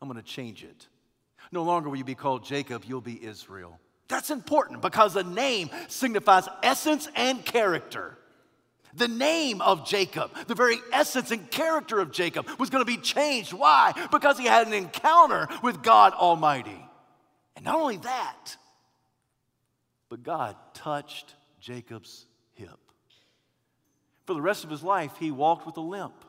I'm 0.00 0.08
going 0.08 0.22
to 0.22 0.26
change 0.26 0.62
it. 0.62 0.86
No 1.50 1.64
longer 1.64 1.88
will 1.88 1.96
you 1.96 2.04
be 2.04 2.14
called 2.14 2.44
Jacob, 2.44 2.84
you'll 2.86 3.00
be 3.00 3.22
Israel. 3.22 3.80
That's 4.08 4.30
important 4.30 4.80
because 4.80 5.16
a 5.16 5.22
name 5.22 5.70
signifies 5.88 6.48
essence 6.62 7.08
and 7.14 7.44
character. 7.44 8.16
The 8.94 9.08
name 9.08 9.60
of 9.60 9.86
Jacob, 9.86 10.30
the 10.46 10.54
very 10.54 10.78
essence 10.92 11.30
and 11.30 11.50
character 11.50 12.00
of 12.00 12.10
Jacob, 12.10 12.48
was 12.58 12.70
going 12.70 12.80
to 12.80 12.90
be 12.90 12.96
changed. 12.96 13.52
Why? 13.52 13.92
Because 14.10 14.38
he 14.38 14.46
had 14.46 14.66
an 14.66 14.72
encounter 14.72 15.46
with 15.62 15.82
God 15.82 16.14
Almighty. 16.14 16.84
And 17.54 17.64
not 17.66 17.76
only 17.76 17.98
that, 17.98 18.56
but 20.08 20.22
God 20.22 20.56
touched 20.72 21.34
Jacob's 21.60 22.24
hip. 22.54 22.78
For 24.24 24.32
the 24.34 24.40
rest 24.40 24.64
of 24.64 24.70
his 24.70 24.82
life, 24.82 25.12
he 25.18 25.30
walked 25.30 25.66
with 25.66 25.76
a 25.76 25.82
limp. 25.82 26.24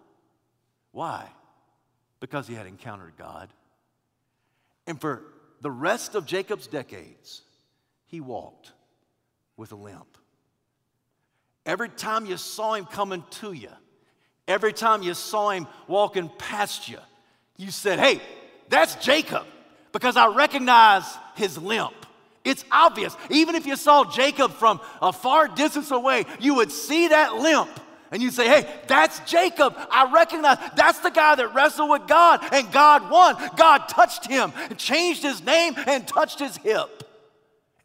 Why? 0.91 1.29
Because 2.19 2.47
he 2.47 2.55
had 2.55 2.67
encountered 2.67 3.13
God. 3.17 3.49
And 4.85 4.99
for 4.99 5.23
the 5.61 5.71
rest 5.71 6.15
of 6.15 6.25
Jacob's 6.25 6.67
decades, 6.67 7.41
he 8.09 8.19
walked 8.19 8.71
with 9.55 9.71
a 9.71 9.75
limp. 9.75 10.17
Every 11.65 11.89
time 11.89 12.25
you 12.25 12.37
saw 12.37 12.73
him 12.73 12.85
coming 12.85 13.23
to 13.31 13.53
you, 13.53 13.69
every 14.47 14.73
time 14.73 15.03
you 15.03 15.13
saw 15.13 15.51
him 15.51 15.67
walking 15.87 16.29
past 16.37 16.89
you, 16.89 16.97
you 17.55 17.69
said, 17.69 17.99
Hey, 17.99 18.19
that's 18.67 18.95
Jacob, 18.95 19.45
because 19.91 20.17
I 20.17 20.27
recognize 20.27 21.03
his 21.35 21.57
limp. 21.57 21.93
It's 22.43 22.65
obvious. 22.71 23.15
Even 23.29 23.53
if 23.53 23.67
you 23.67 23.75
saw 23.75 24.03
Jacob 24.09 24.51
from 24.53 24.81
a 25.01 25.13
far 25.13 25.47
distance 25.47 25.91
away, 25.91 26.25
you 26.39 26.55
would 26.55 26.71
see 26.71 27.09
that 27.09 27.35
limp 27.35 27.69
and 28.11 28.23
you 28.23 28.31
say, 28.31 28.47
hey, 28.47 28.67
that's 28.87 29.19
Jacob. 29.29 29.75
I 29.91 30.11
recognize 30.11 30.57
that's 30.75 30.99
the 30.99 31.11
guy 31.11 31.35
that 31.35 31.53
wrestled 31.53 31.91
with 31.91 32.07
God 32.07 32.39
and 32.51 32.71
God 32.71 33.11
won. 33.11 33.35
God 33.55 33.87
touched 33.87 34.25
him 34.25 34.51
changed 34.77 35.21
his 35.21 35.43
name 35.43 35.75
and 35.85 36.07
touched 36.07 36.39
his 36.39 36.57
hip. 36.57 37.03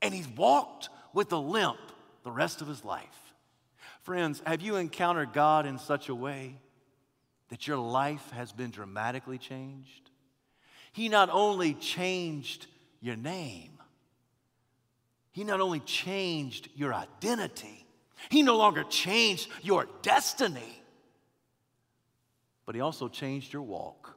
And 0.04 0.14
he's 0.14 0.28
walked 0.28 0.90
with 1.12 1.32
a 1.32 1.38
limp 1.38 1.78
the 2.22 2.30
rest 2.30 2.60
of 2.60 2.68
his 2.68 2.84
life. 2.84 3.34
Friends, 4.02 4.42
have 4.44 4.60
you 4.60 4.76
encountered 4.76 5.32
God 5.32 5.64
in 5.64 5.78
such 5.78 6.08
a 6.08 6.14
way 6.14 6.56
that 7.48 7.66
your 7.66 7.78
life 7.78 8.30
has 8.32 8.52
been 8.52 8.70
dramatically 8.70 9.38
changed? 9.38 10.10
He 10.92 11.08
not 11.08 11.30
only 11.30 11.74
changed 11.74 12.66
your 13.00 13.16
name, 13.16 13.72
He 15.32 15.42
not 15.42 15.60
only 15.60 15.80
changed 15.80 16.68
your 16.76 16.94
identity, 16.94 17.84
he 18.30 18.42
no 18.42 18.56
longer 18.56 18.84
changed 18.84 19.48
your 19.62 19.88
destiny, 20.02 20.82
but 22.66 22.74
He 22.74 22.80
also 22.80 23.08
changed 23.08 23.52
your 23.52 23.62
walk. 23.62 24.16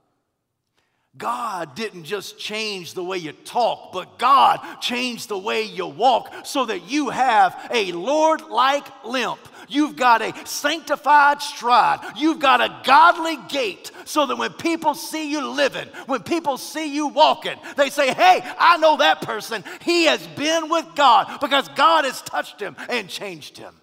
God 1.18 1.76
didn't 1.76 2.04
just 2.04 2.38
change 2.38 2.94
the 2.94 3.04
way 3.04 3.18
you 3.18 3.32
talk, 3.32 3.92
but 3.92 4.20
God 4.20 4.60
changed 4.82 5.30
the 5.30 5.38
way 5.38 5.64
you 5.64 5.88
walk 5.88 6.34
so 6.46 6.66
that 6.66 6.90
you 6.90 7.10
have 7.10 7.70
a 7.72 7.92
Lord 7.94 8.42
like 8.42 8.86
limp. 9.04 9.40
You've 9.68 9.96
got 9.96 10.22
a 10.22 10.34
sanctified 10.46 11.42
stride. 11.42 12.00
You've 12.18 12.40
got 12.40 12.62
a 12.62 12.82
godly 12.84 13.38
gait 13.50 13.92
so 14.06 14.26
that 14.26 14.38
when 14.38 14.54
people 14.54 14.94
see 14.94 15.32
you 15.32 15.48
living, 15.48 15.88
when 16.06 16.24
people 16.24 16.58
see 16.58 16.94
you 16.94 17.08
walking, 17.08 17.58
they 17.76 17.90
say, 17.90 18.14
Hey, 18.14 18.42
I 18.58 18.78
know 18.78 18.98
that 18.98 19.22
person. 19.22 19.64
He 19.82 20.06
has 20.06 20.26
been 20.28 20.70
with 20.70 20.86
God 20.96 21.40
because 21.42 21.68
God 21.70 22.06
has 22.06 22.22
touched 22.22 22.62
him 22.62 22.76
and 22.90 23.10
changed 23.10 23.58
him. 23.58 23.74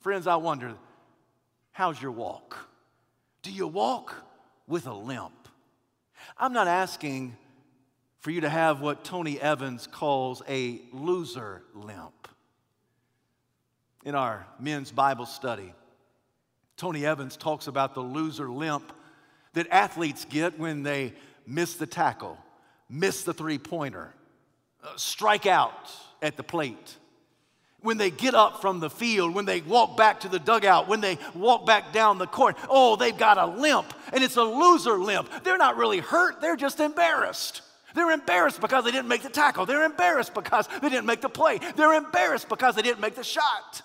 Friends, 0.00 0.26
I 0.26 0.36
wonder 0.36 0.74
how's 1.72 2.00
your 2.00 2.12
walk? 2.12 2.56
Do 3.42 3.50
you 3.50 3.66
walk 3.66 4.14
with 4.66 4.86
a 4.86 4.94
limp? 4.94 5.43
I'm 6.36 6.52
not 6.52 6.66
asking 6.66 7.36
for 8.18 8.30
you 8.30 8.40
to 8.40 8.48
have 8.48 8.80
what 8.80 9.04
Tony 9.04 9.40
Evans 9.40 9.86
calls 9.86 10.42
a 10.48 10.80
loser 10.92 11.62
limp. 11.74 12.28
In 14.04 14.14
our 14.14 14.46
men's 14.58 14.90
Bible 14.90 15.26
study, 15.26 15.72
Tony 16.76 17.06
Evans 17.06 17.36
talks 17.36 17.68
about 17.68 17.94
the 17.94 18.00
loser 18.00 18.50
limp 18.50 18.92
that 19.52 19.68
athletes 19.70 20.24
get 20.24 20.58
when 20.58 20.82
they 20.82 21.12
miss 21.46 21.76
the 21.76 21.86
tackle, 21.86 22.36
miss 22.88 23.22
the 23.22 23.32
three 23.32 23.58
pointer, 23.58 24.12
uh, 24.82 24.88
strike 24.96 25.46
out 25.46 25.90
at 26.20 26.36
the 26.36 26.42
plate 26.42 26.96
when 27.84 27.98
they 27.98 28.10
get 28.10 28.34
up 28.34 28.60
from 28.60 28.80
the 28.80 28.90
field, 28.90 29.34
when 29.34 29.44
they 29.44 29.60
walk 29.60 29.96
back 29.96 30.20
to 30.20 30.28
the 30.28 30.38
dugout, 30.38 30.88
when 30.88 31.00
they 31.00 31.18
walk 31.34 31.66
back 31.66 31.92
down 31.92 32.18
the 32.18 32.26
court, 32.26 32.56
oh, 32.68 32.96
they've 32.96 33.16
got 33.16 33.36
a 33.36 33.46
limp, 33.46 33.92
and 34.12 34.24
it's 34.24 34.36
a 34.36 34.42
loser 34.42 34.98
limp. 34.98 35.28
They're 35.44 35.58
not 35.58 35.76
really 35.76 35.98
hurt, 35.98 36.40
they're 36.40 36.56
just 36.56 36.80
embarrassed. 36.80 37.60
They're 37.94 38.10
embarrassed 38.10 38.60
because 38.60 38.84
they 38.84 38.90
didn't 38.90 39.06
make 39.06 39.22
the 39.22 39.28
tackle. 39.28 39.66
They're 39.66 39.84
embarrassed 39.84 40.34
because 40.34 40.66
they 40.82 40.88
didn't 40.88 41.06
make 41.06 41.20
the 41.20 41.28
play. 41.28 41.60
They're 41.76 41.92
embarrassed 41.92 42.48
because 42.48 42.74
they 42.74 42.82
didn't 42.82 43.00
make 43.00 43.14
the 43.14 43.22
shot. 43.22 43.82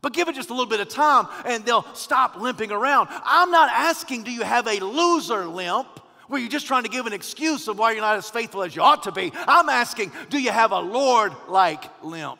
But 0.00 0.14
give 0.14 0.26
it 0.26 0.34
just 0.34 0.50
a 0.50 0.52
little 0.52 0.68
bit 0.68 0.80
of 0.80 0.88
time 0.88 1.28
and 1.46 1.64
they'll 1.64 1.86
stop 1.94 2.40
limping 2.40 2.72
around. 2.72 3.08
I'm 3.24 3.52
not 3.52 3.70
asking, 3.70 4.24
do 4.24 4.32
you 4.32 4.42
have 4.42 4.66
a 4.66 4.80
loser 4.80 5.46
limp? 5.46 5.86
where 6.28 6.40
you're 6.40 6.48
just 6.48 6.66
trying 6.66 6.84
to 6.84 6.88
give 6.88 7.06
an 7.06 7.12
excuse 7.12 7.68
of 7.68 7.78
why 7.78 7.92
you're 7.92 8.00
not 8.00 8.16
as 8.16 8.30
faithful 8.30 8.62
as 8.62 8.74
you 8.74 8.80
ought 8.80 9.02
to 9.02 9.12
be. 9.12 9.30
I'm 9.46 9.68
asking, 9.68 10.12
do 10.30 10.40
you 10.40 10.50
have 10.50 10.72
a 10.72 10.78
Lord 10.78 11.34
like 11.46 11.84
limp? 12.02 12.38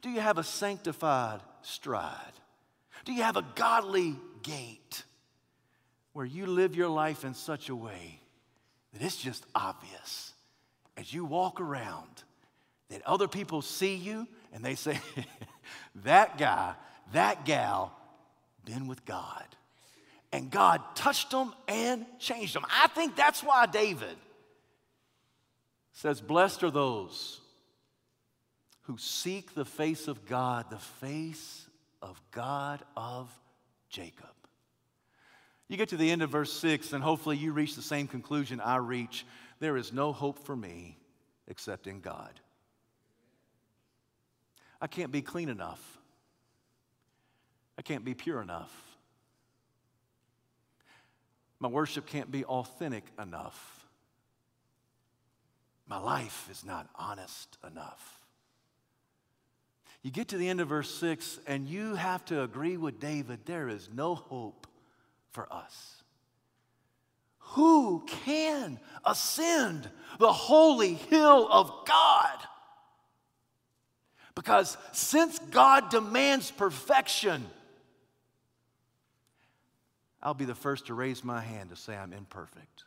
Do 0.00 0.10
you 0.10 0.20
have 0.20 0.38
a 0.38 0.44
sanctified 0.44 1.40
stride? 1.62 2.32
Do 3.04 3.12
you 3.12 3.22
have 3.22 3.36
a 3.36 3.44
godly 3.54 4.16
gait 4.42 5.04
where 6.12 6.26
you 6.26 6.46
live 6.46 6.74
your 6.74 6.88
life 6.88 7.24
in 7.24 7.34
such 7.34 7.68
a 7.68 7.76
way 7.76 8.20
that 8.92 9.02
it's 9.02 9.16
just 9.16 9.46
obvious 9.54 10.32
as 10.96 11.12
you 11.12 11.24
walk 11.24 11.60
around 11.60 12.22
that 12.88 13.02
other 13.06 13.28
people 13.28 13.62
see 13.62 13.94
you 13.94 14.26
and 14.52 14.64
they 14.64 14.74
say, 14.74 14.98
that 16.04 16.38
guy, 16.38 16.74
that 17.12 17.44
gal, 17.44 17.96
been 18.64 18.86
with 18.86 19.04
God. 19.04 19.44
And 20.32 20.50
God 20.50 20.80
touched 20.94 21.30
them 21.30 21.52
and 21.66 22.04
changed 22.18 22.54
them. 22.54 22.64
I 22.70 22.88
think 22.88 23.16
that's 23.16 23.42
why 23.42 23.66
David 23.66 24.16
says, 25.92 26.20
Blessed 26.20 26.62
are 26.62 26.70
those 26.70 27.39
who 28.90 28.98
seek 28.98 29.54
the 29.54 29.64
face 29.64 30.08
of 30.08 30.26
God, 30.26 30.68
the 30.68 30.76
face 30.76 31.64
of 32.02 32.20
God 32.32 32.82
of 32.96 33.30
Jacob. 33.88 34.26
You 35.68 35.76
get 35.76 35.90
to 35.90 35.96
the 35.96 36.10
end 36.10 36.22
of 36.22 36.30
verse 36.30 36.52
6, 36.54 36.92
and 36.92 37.00
hopefully 37.00 37.36
you 37.36 37.52
reach 37.52 37.76
the 37.76 37.82
same 37.82 38.08
conclusion 38.08 38.60
I 38.60 38.78
reach. 38.78 39.24
There 39.60 39.76
is 39.76 39.92
no 39.92 40.12
hope 40.12 40.44
for 40.44 40.56
me 40.56 40.98
except 41.46 41.86
in 41.86 42.00
God. 42.00 42.32
I 44.80 44.88
can't 44.88 45.12
be 45.12 45.22
clean 45.22 45.50
enough. 45.50 45.98
I 47.78 47.82
can't 47.82 48.04
be 48.04 48.14
pure 48.14 48.42
enough. 48.42 48.74
My 51.60 51.68
worship 51.68 52.06
can't 52.06 52.32
be 52.32 52.44
authentic 52.44 53.04
enough. 53.22 53.86
My 55.86 55.98
life 55.98 56.48
is 56.50 56.64
not 56.64 56.88
honest 56.96 57.56
enough. 57.64 58.19
You 60.02 60.10
get 60.10 60.28
to 60.28 60.38
the 60.38 60.48
end 60.48 60.60
of 60.60 60.68
verse 60.68 60.92
6, 60.94 61.40
and 61.46 61.68
you 61.68 61.94
have 61.94 62.24
to 62.26 62.42
agree 62.42 62.76
with 62.76 63.00
David 63.00 63.40
there 63.44 63.68
is 63.68 63.88
no 63.94 64.14
hope 64.14 64.66
for 65.32 65.52
us. 65.52 66.02
Who 67.38 68.04
can 68.06 68.78
ascend 69.04 69.90
the 70.18 70.32
holy 70.32 70.94
hill 70.94 71.48
of 71.50 71.70
God? 71.86 72.38
Because 74.34 74.78
since 74.92 75.38
God 75.38 75.90
demands 75.90 76.50
perfection, 76.50 77.44
I'll 80.22 80.34
be 80.34 80.44
the 80.44 80.54
first 80.54 80.86
to 80.86 80.94
raise 80.94 81.24
my 81.24 81.40
hand 81.40 81.70
to 81.70 81.76
say 81.76 81.96
I'm 81.96 82.12
imperfect. 82.12 82.84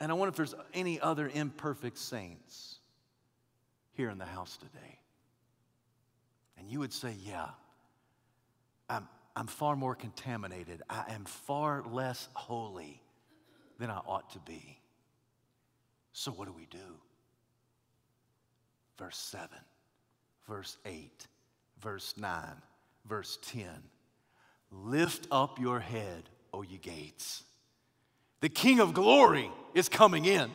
And 0.00 0.12
I 0.12 0.14
wonder 0.14 0.30
if 0.30 0.36
there's 0.36 0.54
any 0.72 1.00
other 1.00 1.30
imperfect 1.32 1.98
saints 1.98 2.76
here 3.92 4.10
in 4.10 4.18
the 4.18 4.24
house 4.24 4.56
today. 4.56 4.98
And 6.64 6.72
you 6.72 6.78
would 6.78 6.94
say, 6.94 7.14
Yeah, 7.22 7.48
I'm, 8.88 9.06
I'm 9.36 9.46
far 9.46 9.76
more 9.76 9.94
contaminated. 9.94 10.80
I 10.88 11.04
am 11.10 11.26
far 11.26 11.84
less 11.92 12.26
holy 12.32 13.02
than 13.78 13.90
I 13.90 13.98
ought 14.06 14.30
to 14.32 14.38
be. 14.38 14.78
So, 16.14 16.30
what 16.30 16.46
do 16.46 16.54
we 16.54 16.66
do? 16.70 16.78
Verse 18.98 19.18
7, 19.18 19.50
verse 20.48 20.78
8, 20.86 21.26
verse 21.82 22.14
9, 22.16 22.42
verse 23.06 23.38
10. 23.42 23.66
Lift 24.70 25.26
up 25.30 25.60
your 25.60 25.80
head, 25.80 26.30
O 26.54 26.62
ye 26.62 26.78
gates. 26.78 27.42
The 28.40 28.48
King 28.48 28.80
of 28.80 28.94
glory 28.94 29.50
is 29.74 29.90
coming 29.90 30.24
in. 30.24 30.50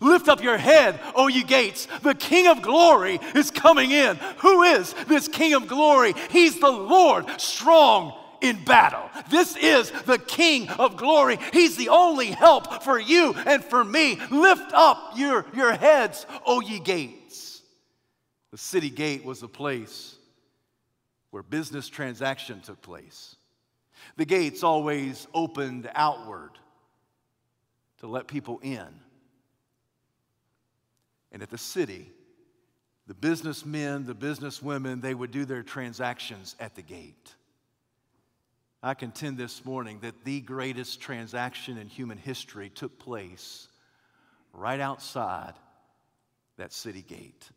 Lift 0.00 0.28
up 0.28 0.42
your 0.42 0.56
head, 0.56 0.98
O 1.14 1.28
ye 1.28 1.42
gates. 1.42 1.86
The 2.02 2.14
King 2.14 2.46
of 2.48 2.62
glory 2.62 3.20
is 3.34 3.50
coming 3.50 3.90
in. 3.90 4.16
Who 4.38 4.62
is 4.62 4.94
this 5.08 5.28
King 5.28 5.54
of 5.54 5.66
glory? 5.66 6.14
He's 6.30 6.58
the 6.58 6.70
Lord, 6.70 7.26
strong 7.40 8.14
in 8.40 8.64
battle. 8.64 9.10
This 9.28 9.56
is 9.56 9.90
the 10.06 10.18
King 10.18 10.68
of 10.70 10.96
glory. 10.96 11.38
He's 11.52 11.76
the 11.76 11.90
only 11.90 12.26
help 12.26 12.82
for 12.82 12.98
you 12.98 13.34
and 13.46 13.62
for 13.62 13.84
me. 13.84 14.18
Lift 14.30 14.72
up 14.72 15.12
your, 15.16 15.44
your 15.54 15.72
heads, 15.72 16.26
O 16.46 16.60
ye 16.60 16.80
gates. 16.80 17.62
The 18.50 18.58
city 18.58 18.90
gate 18.90 19.24
was 19.24 19.42
a 19.42 19.48
place 19.48 20.16
where 21.30 21.42
business 21.42 21.88
transaction 21.88 22.60
took 22.60 22.80
place. 22.82 23.36
The 24.16 24.24
gates 24.24 24.62
always 24.62 25.26
opened 25.32 25.90
outward 25.94 26.50
to 28.00 28.06
let 28.06 28.26
people 28.26 28.58
in. 28.62 28.88
And 31.32 31.42
at 31.42 31.50
the 31.50 31.58
city, 31.58 32.10
the 33.06 33.14
businessmen, 33.14 34.06
the 34.06 34.14
businesswomen, 34.14 35.00
they 35.00 35.14
would 35.14 35.30
do 35.30 35.44
their 35.44 35.62
transactions 35.62 36.56
at 36.60 36.74
the 36.74 36.82
gate. 36.82 37.34
I 38.82 38.94
contend 38.94 39.36
this 39.36 39.64
morning 39.64 40.00
that 40.00 40.24
the 40.24 40.40
greatest 40.40 41.00
transaction 41.00 41.76
in 41.76 41.88
human 41.88 42.18
history 42.18 42.70
took 42.70 42.98
place 42.98 43.68
right 44.52 44.80
outside 44.80 45.54
that 46.56 46.72
city 46.72 47.02
gate 47.02 47.50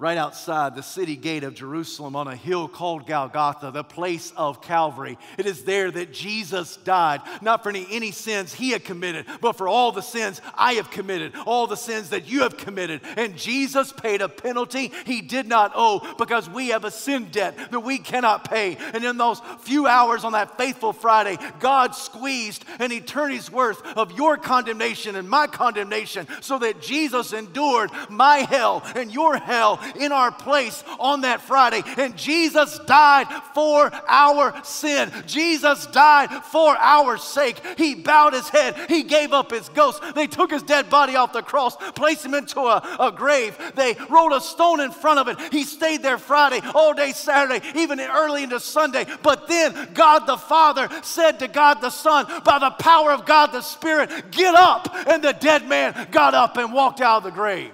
right 0.00 0.16
outside 0.16 0.74
the 0.74 0.82
city 0.82 1.14
gate 1.14 1.44
of 1.44 1.52
Jerusalem 1.52 2.16
on 2.16 2.26
a 2.26 2.34
hill 2.34 2.68
called 2.68 3.06
Golgotha, 3.06 3.70
the 3.70 3.84
place 3.84 4.32
of 4.34 4.62
Calvary. 4.62 5.18
It 5.36 5.44
is 5.44 5.64
there 5.64 5.90
that 5.90 6.10
Jesus 6.10 6.78
died, 6.78 7.20
not 7.42 7.62
for 7.62 7.68
any, 7.68 7.86
any 7.90 8.10
sins 8.10 8.54
he 8.54 8.70
had 8.70 8.82
committed, 8.82 9.26
but 9.42 9.58
for 9.58 9.68
all 9.68 9.92
the 9.92 10.00
sins 10.00 10.40
I 10.54 10.72
have 10.74 10.90
committed, 10.90 11.34
all 11.44 11.66
the 11.66 11.76
sins 11.76 12.08
that 12.10 12.26
you 12.26 12.40
have 12.40 12.56
committed. 12.56 13.02
And 13.18 13.36
Jesus 13.36 13.92
paid 13.92 14.22
a 14.22 14.28
penalty 14.30 14.90
he 15.04 15.20
did 15.20 15.46
not 15.46 15.72
owe 15.74 16.14
because 16.16 16.48
we 16.48 16.68
have 16.68 16.84
a 16.84 16.90
sin 16.90 17.26
debt 17.30 17.70
that 17.70 17.80
we 17.80 17.98
cannot 17.98 18.48
pay. 18.48 18.78
And 18.94 19.04
in 19.04 19.18
those 19.18 19.42
few 19.60 19.86
hours 19.86 20.24
on 20.24 20.32
that 20.32 20.56
faithful 20.56 20.94
Friday, 20.94 21.36
God 21.58 21.94
squeezed 21.94 22.64
an 22.78 22.90
eternity's 22.90 23.52
worth 23.52 23.84
of 23.98 24.12
your 24.12 24.38
condemnation 24.38 25.14
and 25.14 25.28
my 25.28 25.46
condemnation 25.46 26.26
so 26.40 26.58
that 26.60 26.80
Jesus 26.80 27.34
endured 27.34 27.90
my 28.08 28.38
hell 28.38 28.82
and 28.96 29.12
your 29.12 29.36
hell 29.36 29.78
in 29.96 30.12
our 30.12 30.32
place 30.32 30.84
on 30.98 31.22
that 31.22 31.40
Friday. 31.40 31.82
And 31.96 32.16
Jesus 32.16 32.78
died 32.80 33.26
for 33.54 33.90
our 34.08 34.54
sin. 34.64 35.10
Jesus 35.26 35.86
died 35.86 36.30
for 36.44 36.76
our 36.76 37.18
sake. 37.18 37.60
He 37.76 37.94
bowed 37.94 38.32
his 38.32 38.48
head, 38.48 38.76
he 38.88 39.02
gave 39.02 39.32
up 39.32 39.50
his 39.50 39.68
ghost. 39.70 40.02
They 40.14 40.26
took 40.26 40.50
his 40.50 40.62
dead 40.62 40.90
body 40.90 41.16
off 41.16 41.32
the 41.32 41.42
cross, 41.42 41.76
placed 41.92 42.24
him 42.24 42.34
into 42.34 42.60
a, 42.60 42.96
a 42.98 43.12
grave. 43.12 43.56
They 43.74 43.96
rolled 44.08 44.32
a 44.32 44.40
stone 44.40 44.80
in 44.80 44.90
front 44.90 45.20
of 45.20 45.28
it. 45.28 45.52
He 45.52 45.64
stayed 45.64 46.02
there 46.02 46.18
Friday, 46.18 46.60
all 46.74 46.94
day 46.94 47.12
Saturday, 47.12 47.66
even 47.74 48.00
early 48.00 48.42
into 48.42 48.60
Sunday. 48.60 49.06
But 49.22 49.48
then 49.48 49.88
God 49.94 50.26
the 50.26 50.36
Father 50.36 50.88
said 51.02 51.38
to 51.40 51.48
God 51.48 51.80
the 51.80 51.90
Son, 51.90 52.26
by 52.44 52.58
the 52.58 52.70
power 52.70 53.12
of 53.12 53.26
God 53.26 53.52
the 53.52 53.62
Spirit, 53.62 54.30
get 54.30 54.54
up. 54.54 54.88
And 55.06 55.22
the 55.22 55.32
dead 55.32 55.68
man 55.68 56.08
got 56.10 56.34
up 56.34 56.56
and 56.56 56.72
walked 56.72 57.00
out 57.00 57.18
of 57.18 57.24
the 57.24 57.30
grave. 57.30 57.72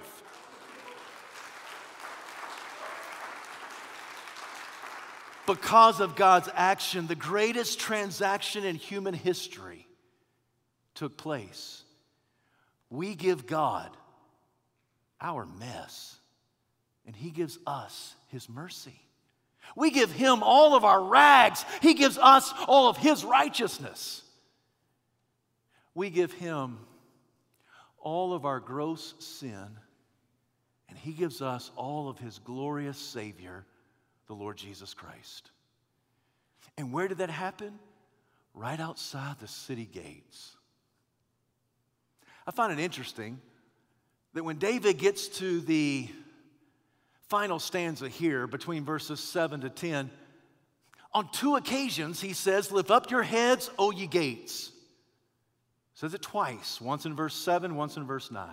Because 5.47 5.99
of 5.99 6.15
God's 6.15 6.49
action, 6.53 7.07
the 7.07 7.15
greatest 7.15 7.79
transaction 7.79 8.63
in 8.63 8.75
human 8.75 9.13
history 9.13 9.87
took 10.93 11.17
place. 11.17 11.83
We 12.89 13.15
give 13.15 13.47
God 13.47 13.89
our 15.19 15.45
mess, 15.45 16.17
and 17.05 17.15
He 17.15 17.31
gives 17.31 17.57
us 17.65 18.13
His 18.27 18.47
mercy. 18.47 19.01
We 19.75 19.89
give 19.89 20.11
Him 20.11 20.43
all 20.43 20.75
of 20.75 20.85
our 20.85 21.03
rags, 21.03 21.65
He 21.81 21.93
gives 21.93 22.17
us 22.17 22.53
all 22.67 22.89
of 22.89 22.97
His 22.97 23.25
righteousness. 23.25 24.21
We 25.95 26.09
give 26.09 26.31
Him 26.33 26.77
all 27.97 28.33
of 28.33 28.45
our 28.45 28.59
gross 28.59 29.15
sin, 29.19 29.67
and 30.89 30.97
He 30.97 31.13
gives 31.13 31.41
us 31.41 31.71
all 31.75 32.09
of 32.09 32.19
His 32.19 32.39
glorious 32.39 32.97
Savior 32.97 33.65
the 34.27 34.33
Lord 34.33 34.57
Jesus 34.57 34.93
Christ. 34.93 35.51
And 36.77 36.93
where 36.93 37.07
did 37.07 37.19
that 37.19 37.29
happen? 37.29 37.79
Right 38.53 38.79
outside 38.79 39.35
the 39.39 39.47
city 39.47 39.85
gates. 39.85 40.55
I 42.45 42.51
find 42.51 42.77
it 42.77 42.81
interesting 42.81 43.39
that 44.33 44.43
when 44.43 44.57
David 44.57 44.97
gets 44.97 45.27
to 45.39 45.61
the 45.61 46.07
final 47.27 47.59
stanza 47.59 48.07
here, 48.07 48.47
between 48.47 48.85
verses 48.85 49.19
7 49.19 49.61
to 49.61 49.69
10, 49.69 50.09
on 51.13 51.29
two 51.31 51.55
occasions 51.55 52.21
he 52.21 52.33
says, 52.33 52.71
Lift 52.71 52.91
up 52.91 53.11
your 53.11 53.23
heads, 53.23 53.69
O 53.79 53.91
ye 53.91 54.07
gates. 54.07 54.71
Says 55.95 56.13
it 56.13 56.21
twice, 56.21 56.79
once 56.79 57.05
in 57.05 57.15
verse 57.15 57.33
7, 57.33 57.75
once 57.75 57.97
in 57.97 58.05
verse 58.05 58.29
9. 58.29 58.47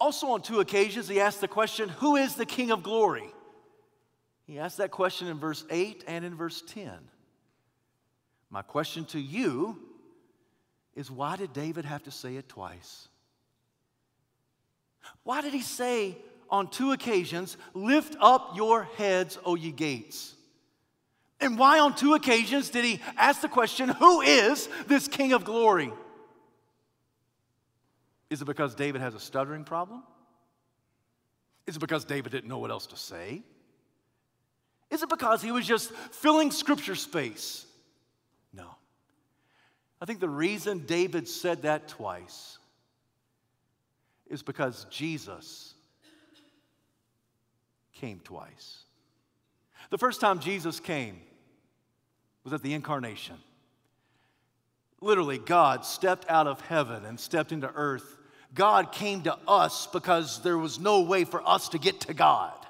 Also, 0.00 0.26
on 0.30 0.42
two 0.42 0.58
occasions, 0.58 1.06
he 1.06 1.20
asks 1.20 1.40
the 1.40 1.46
question, 1.46 1.88
Who 1.88 2.16
is 2.16 2.34
the 2.34 2.44
King 2.44 2.72
of 2.72 2.82
glory? 2.82 3.32
He 4.52 4.58
asked 4.58 4.76
that 4.76 4.90
question 4.90 5.28
in 5.28 5.38
verse 5.38 5.64
8 5.70 6.04
and 6.06 6.26
in 6.26 6.34
verse 6.34 6.62
10. 6.66 6.92
My 8.50 8.60
question 8.60 9.06
to 9.06 9.18
you 9.18 9.78
is 10.94 11.10
why 11.10 11.36
did 11.36 11.54
David 11.54 11.86
have 11.86 12.02
to 12.02 12.10
say 12.10 12.36
it 12.36 12.50
twice? 12.50 13.08
Why 15.22 15.40
did 15.40 15.54
he 15.54 15.62
say 15.62 16.18
on 16.50 16.68
two 16.68 16.92
occasions, 16.92 17.56
Lift 17.72 18.14
up 18.20 18.52
your 18.54 18.82
heads, 18.98 19.38
O 19.42 19.54
ye 19.54 19.72
gates? 19.72 20.34
And 21.40 21.58
why 21.58 21.78
on 21.78 21.94
two 21.94 22.12
occasions 22.12 22.68
did 22.68 22.84
he 22.84 23.00
ask 23.16 23.40
the 23.40 23.48
question, 23.48 23.88
Who 23.88 24.20
is 24.20 24.68
this 24.86 25.08
King 25.08 25.32
of 25.32 25.44
glory? 25.46 25.90
Is 28.28 28.42
it 28.42 28.44
because 28.44 28.74
David 28.74 29.00
has 29.00 29.14
a 29.14 29.20
stuttering 29.20 29.64
problem? 29.64 30.02
Is 31.66 31.76
it 31.76 31.80
because 31.80 32.04
David 32.04 32.32
didn't 32.32 32.50
know 32.50 32.58
what 32.58 32.70
else 32.70 32.88
to 32.88 32.98
say? 32.98 33.44
Is 34.92 35.02
it 35.02 35.08
because 35.08 35.42
he 35.42 35.50
was 35.50 35.66
just 35.66 35.90
filling 35.90 36.50
scripture 36.50 36.94
space? 36.94 37.66
No. 38.52 38.66
I 40.00 40.04
think 40.04 40.20
the 40.20 40.28
reason 40.28 40.80
David 40.80 41.26
said 41.26 41.62
that 41.62 41.88
twice 41.88 42.58
is 44.28 44.42
because 44.42 44.86
Jesus 44.90 45.74
came 47.94 48.20
twice. 48.22 48.84
The 49.90 49.98
first 49.98 50.20
time 50.20 50.38
Jesus 50.38 50.78
came 50.78 51.20
was 52.44 52.52
at 52.52 52.62
the 52.62 52.74
incarnation. 52.74 53.36
Literally, 55.00 55.38
God 55.38 55.84
stepped 55.84 56.28
out 56.28 56.46
of 56.46 56.60
heaven 56.60 57.04
and 57.04 57.18
stepped 57.18 57.50
into 57.50 57.70
earth 57.74 58.18
God 58.54 58.92
came 58.92 59.22
to 59.22 59.36
us 59.48 59.86
because 59.86 60.42
there 60.42 60.58
was 60.58 60.78
no 60.78 61.02
way 61.02 61.24
for 61.24 61.46
us 61.48 61.70
to 61.70 61.78
get 61.78 62.00
to 62.02 62.14
God. 62.14 62.61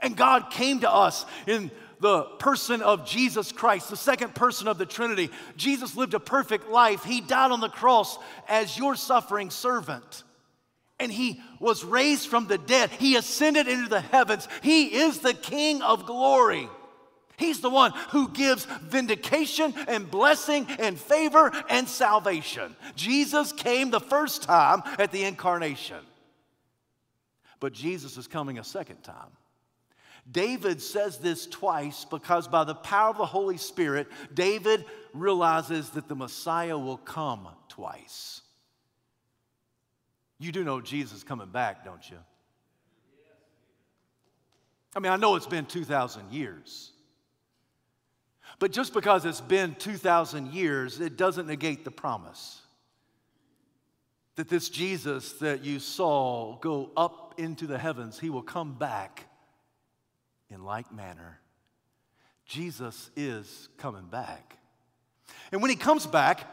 And 0.00 0.16
God 0.16 0.50
came 0.50 0.80
to 0.80 0.90
us 0.90 1.24
in 1.46 1.70
the 2.00 2.24
person 2.38 2.82
of 2.82 3.06
Jesus 3.06 3.52
Christ, 3.52 3.88
the 3.88 3.96
second 3.96 4.34
person 4.34 4.68
of 4.68 4.76
the 4.78 4.86
Trinity. 4.86 5.30
Jesus 5.56 5.96
lived 5.96 6.14
a 6.14 6.20
perfect 6.20 6.68
life. 6.68 7.04
He 7.04 7.20
died 7.20 7.50
on 7.50 7.60
the 7.60 7.68
cross 7.68 8.18
as 8.48 8.76
your 8.76 8.94
suffering 8.94 9.50
servant. 9.50 10.22
And 11.00 11.10
he 11.10 11.40
was 11.60 11.84
raised 11.84 12.28
from 12.28 12.46
the 12.46 12.58
dead. 12.58 12.90
He 12.90 13.16
ascended 13.16 13.68
into 13.68 13.88
the 13.88 14.00
heavens. 14.00 14.48
He 14.62 14.94
is 14.94 15.20
the 15.20 15.34
King 15.34 15.82
of 15.82 16.06
glory. 16.06 16.68
He's 17.36 17.60
the 17.60 17.70
one 17.70 17.92
who 18.10 18.28
gives 18.28 18.64
vindication 18.64 19.74
and 19.88 20.08
blessing 20.10 20.66
and 20.78 20.98
favor 20.98 21.50
and 21.68 21.88
salvation. 21.88 22.76
Jesus 22.94 23.52
came 23.52 23.90
the 23.90 24.00
first 24.00 24.42
time 24.42 24.82
at 24.98 25.10
the 25.10 25.24
incarnation, 25.24 25.98
but 27.58 27.72
Jesus 27.72 28.16
is 28.16 28.28
coming 28.28 28.58
a 28.58 28.64
second 28.64 29.02
time. 29.02 29.30
David 30.30 30.80
says 30.80 31.18
this 31.18 31.46
twice 31.46 32.04
because 32.04 32.48
by 32.48 32.64
the 32.64 32.74
power 32.74 33.10
of 33.10 33.18
the 33.18 33.26
Holy 33.26 33.58
Spirit, 33.58 34.08
David 34.32 34.84
realizes 35.12 35.90
that 35.90 36.08
the 36.08 36.14
Messiah 36.14 36.78
will 36.78 36.96
come 36.96 37.48
twice. 37.68 38.40
You 40.38 40.50
do 40.50 40.64
know 40.64 40.80
Jesus 40.80 41.22
coming 41.22 41.50
back, 41.50 41.84
don't 41.84 42.08
you? 42.10 42.16
I 44.96 45.00
mean, 45.00 45.12
I 45.12 45.16
know 45.16 45.34
it's 45.36 45.46
been 45.46 45.66
2,000 45.66 46.32
years. 46.32 46.92
But 48.58 48.70
just 48.70 48.94
because 48.94 49.24
it's 49.24 49.40
been 49.40 49.74
2,000 49.74 50.52
years, 50.52 51.00
it 51.00 51.16
doesn't 51.16 51.46
negate 51.46 51.84
the 51.84 51.90
promise 51.90 52.60
that 54.36 54.48
this 54.48 54.68
Jesus 54.68 55.32
that 55.34 55.64
you 55.64 55.78
saw 55.78 56.56
go 56.58 56.90
up 56.96 57.34
into 57.38 57.66
the 57.66 57.78
heavens, 57.78 58.18
he 58.18 58.30
will 58.30 58.42
come 58.42 58.74
back 58.74 59.26
in 60.50 60.64
like 60.64 60.92
manner. 60.92 61.40
Jesus 62.46 63.10
is 63.16 63.68
coming 63.78 64.06
back. 64.06 64.58
And 65.52 65.62
when 65.62 65.70
he 65.70 65.76
comes 65.76 66.06
back, 66.06 66.46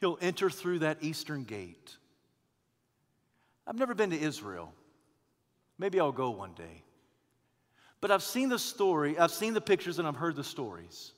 he'll 0.00 0.18
enter 0.20 0.50
through 0.50 0.80
that 0.80 0.98
eastern 1.02 1.44
gate. 1.44 1.96
I've 3.66 3.76
never 3.76 3.94
been 3.94 4.10
to 4.10 4.18
Israel. 4.18 4.72
Maybe 5.78 6.00
I'll 6.00 6.12
go 6.12 6.30
one 6.30 6.54
day. 6.54 6.82
But 8.00 8.10
I've 8.10 8.22
seen 8.22 8.48
the 8.48 8.58
story, 8.58 9.18
I've 9.18 9.32
seen 9.32 9.54
the 9.54 9.60
pictures, 9.60 9.98
and 9.98 10.06
I've 10.06 10.16
heard 10.16 10.36
the 10.36 10.44
stories. 10.44 11.12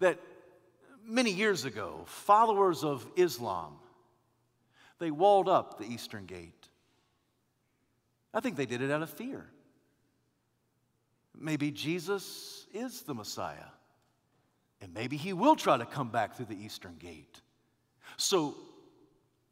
That 0.00 0.18
many 1.06 1.30
years 1.30 1.64
ago, 1.64 2.02
followers 2.06 2.82
of 2.82 3.06
Islam, 3.16 3.74
they 4.98 5.10
walled 5.10 5.48
up 5.48 5.78
the 5.78 5.84
Eastern 5.84 6.26
Gate. 6.26 6.61
I 8.34 8.40
think 8.40 8.56
they 8.56 8.66
did 8.66 8.82
it 8.82 8.90
out 8.90 9.02
of 9.02 9.10
fear. 9.10 9.46
Maybe 11.38 11.70
Jesus 11.70 12.66
is 12.72 13.02
the 13.02 13.14
Messiah, 13.14 13.70
and 14.80 14.92
maybe 14.94 15.16
he 15.16 15.32
will 15.32 15.56
try 15.56 15.76
to 15.76 15.86
come 15.86 16.10
back 16.10 16.36
through 16.36 16.46
the 16.46 16.64
Eastern 16.64 16.96
Gate. 16.98 17.40
So, 18.16 18.54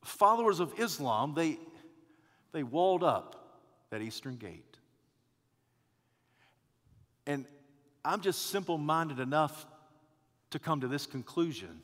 followers 0.05 0.61
of 0.61 0.79
Islam, 0.79 1.35
they, 1.35 1.59
they 2.53 2.63
walled 2.63 3.03
up 3.03 3.61
that 3.91 4.03
Eastern 4.03 4.37
Gate. 4.37 4.79
And 7.27 7.45
I'm 8.05 8.21
just 8.21 8.47
simple 8.47 8.79
minded 8.79 9.21
enough 9.21 9.67
to 10.51 10.59
come 10.59 10.81
to 10.81 10.89
this 10.89 11.07
conclusion. 11.07 11.83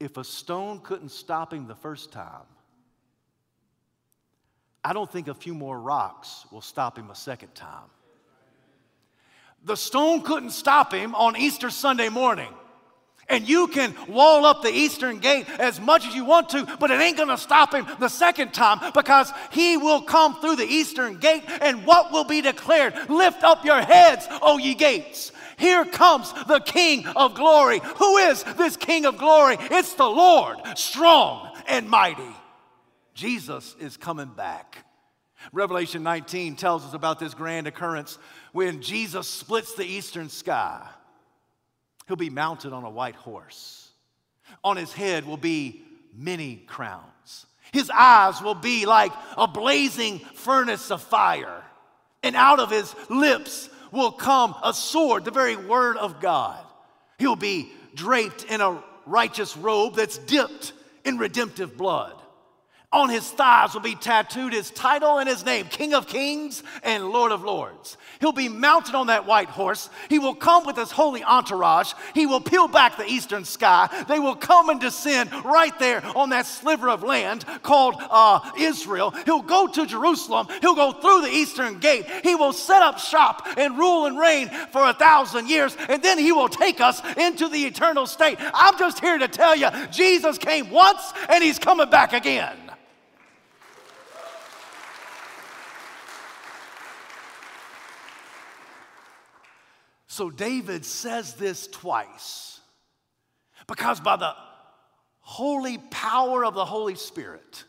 If 0.00 0.16
a 0.16 0.24
stone 0.24 0.80
couldn't 0.80 1.10
stop 1.10 1.52
him 1.52 1.66
the 1.66 1.74
first 1.74 2.12
time, 2.12 2.46
I 4.84 4.92
don't 4.92 5.10
think 5.10 5.28
a 5.28 5.34
few 5.34 5.54
more 5.54 5.80
rocks 5.80 6.44
will 6.50 6.60
stop 6.60 6.98
him 6.98 7.10
a 7.10 7.14
second 7.14 7.54
time. 7.54 7.88
The 9.64 9.76
stone 9.76 10.20
couldn't 10.22 10.50
stop 10.50 10.92
him 10.92 11.14
on 11.14 11.38
Easter 11.38 11.70
Sunday 11.70 12.10
morning. 12.10 12.52
And 13.26 13.48
you 13.48 13.68
can 13.68 13.94
wall 14.06 14.44
up 14.44 14.60
the 14.60 14.70
eastern 14.70 15.18
gate 15.18 15.48
as 15.58 15.80
much 15.80 16.06
as 16.06 16.14
you 16.14 16.26
want 16.26 16.50
to, 16.50 16.66
but 16.78 16.90
it 16.90 17.00
ain't 17.00 17.16
gonna 17.16 17.38
stop 17.38 17.74
him 17.74 17.86
the 17.98 18.10
second 18.10 18.52
time 18.52 18.92
because 18.92 19.32
he 19.50 19.78
will 19.78 20.02
come 20.02 20.38
through 20.42 20.56
the 20.56 20.66
eastern 20.66 21.16
gate. 21.16 21.44
And 21.62 21.86
what 21.86 22.12
will 22.12 22.24
be 22.24 22.42
declared? 22.42 23.08
Lift 23.08 23.42
up 23.42 23.64
your 23.64 23.80
heads, 23.80 24.26
O 24.42 24.58
ye 24.58 24.74
gates. 24.74 25.32
Here 25.56 25.86
comes 25.86 26.32
the 26.46 26.60
King 26.60 27.06
of 27.06 27.34
glory. 27.34 27.80
Who 27.96 28.18
is 28.18 28.42
this 28.58 28.76
King 28.76 29.06
of 29.06 29.16
glory? 29.16 29.56
It's 29.58 29.94
the 29.94 30.04
Lord, 30.04 30.58
strong 30.76 31.56
and 31.66 31.88
mighty. 31.88 32.34
Jesus 33.14 33.74
is 33.80 33.96
coming 33.96 34.28
back. 34.28 34.84
Revelation 35.52 36.02
19 36.02 36.56
tells 36.56 36.84
us 36.84 36.94
about 36.94 37.18
this 37.18 37.34
grand 37.34 37.66
occurrence 37.66 38.18
when 38.52 38.82
Jesus 38.82 39.28
splits 39.28 39.74
the 39.74 39.84
eastern 39.84 40.28
sky. 40.28 40.86
He'll 42.06 42.16
be 42.16 42.30
mounted 42.30 42.72
on 42.72 42.84
a 42.84 42.90
white 42.90 43.14
horse. 43.14 43.90
On 44.62 44.76
his 44.76 44.92
head 44.92 45.26
will 45.26 45.36
be 45.36 45.82
many 46.14 46.56
crowns. 46.56 47.46
His 47.72 47.90
eyes 47.90 48.40
will 48.40 48.54
be 48.54 48.86
like 48.86 49.12
a 49.36 49.48
blazing 49.48 50.18
furnace 50.18 50.90
of 50.90 51.02
fire. 51.02 51.62
And 52.22 52.36
out 52.36 52.60
of 52.60 52.70
his 52.70 52.94
lips 53.08 53.68
will 53.90 54.12
come 54.12 54.54
a 54.62 54.72
sword, 54.72 55.24
the 55.24 55.30
very 55.30 55.56
word 55.56 55.96
of 55.96 56.20
God. 56.20 56.64
He'll 57.18 57.36
be 57.36 57.72
draped 57.94 58.44
in 58.44 58.60
a 58.60 58.82
righteous 59.06 59.56
robe 59.56 59.96
that's 59.96 60.18
dipped 60.18 60.72
in 61.04 61.18
redemptive 61.18 61.76
blood. 61.76 62.14
On 62.94 63.08
his 63.08 63.28
thighs 63.28 63.74
will 63.74 63.80
be 63.80 63.96
tattooed 63.96 64.52
his 64.52 64.70
title 64.70 65.18
and 65.18 65.28
his 65.28 65.44
name, 65.44 65.66
King 65.66 65.94
of 65.94 66.06
Kings 66.06 66.62
and 66.84 67.08
Lord 67.08 67.32
of 67.32 67.42
Lords. 67.42 67.96
He'll 68.20 68.30
be 68.30 68.48
mounted 68.48 68.94
on 68.94 69.08
that 69.08 69.26
white 69.26 69.48
horse. 69.48 69.90
He 70.08 70.20
will 70.20 70.36
come 70.36 70.64
with 70.64 70.76
his 70.76 70.92
holy 70.92 71.24
entourage. 71.24 71.92
He 72.14 72.26
will 72.26 72.40
peel 72.40 72.68
back 72.68 72.96
the 72.96 73.04
eastern 73.04 73.44
sky. 73.44 73.88
They 74.06 74.20
will 74.20 74.36
come 74.36 74.68
and 74.68 74.80
descend 74.80 75.32
right 75.44 75.76
there 75.80 76.06
on 76.14 76.30
that 76.30 76.46
sliver 76.46 76.88
of 76.88 77.02
land 77.02 77.44
called 77.64 77.96
uh, 77.98 78.52
Israel. 78.56 79.10
He'll 79.24 79.42
go 79.42 79.66
to 79.66 79.86
Jerusalem. 79.86 80.46
He'll 80.60 80.76
go 80.76 80.92
through 80.92 81.22
the 81.22 81.34
eastern 81.34 81.80
gate. 81.80 82.06
He 82.22 82.36
will 82.36 82.52
set 82.52 82.80
up 82.80 83.00
shop 83.00 83.44
and 83.56 83.76
rule 83.76 84.06
and 84.06 84.16
reign 84.16 84.50
for 84.70 84.88
a 84.88 84.94
thousand 84.94 85.48
years, 85.48 85.76
and 85.88 86.00
then 86.00 86.16
he 86.16 86.30
will 86.30 86.48
take 86.48 86.80
us 86.80 87.02
into 87.16 87.48
the 87.48 87.64
eternal 87.64 88.06
state. 88.06 88.38
I'm 88.38 88.78
just 88.78 89.00
here 89.00 89.18
to 89.18 89.26
tell 89.26 89.56
you 89.56 89.68
Jesus 89.90 90.38
came 90.38 90.70
once 90.70 91.12
and 91.28 91.42
he's 91.42 91.58
coming 91.58 91.90
back 91.90 92.12
again. 92.12 92.54
So 100.14 100.30
David 100.30 100.84
says 100.84 101.34
this 101.34 101.66
twice 101.66 102.60
because 103.66 103.98
by 103.98 104.14
the 104.14 104.32
holy 105.18 105.76
power 105.76 106.44
of 106.44 106.54
the 106.54 106.64
Holy 106.64 106.94
Spirit, 106.94 107.64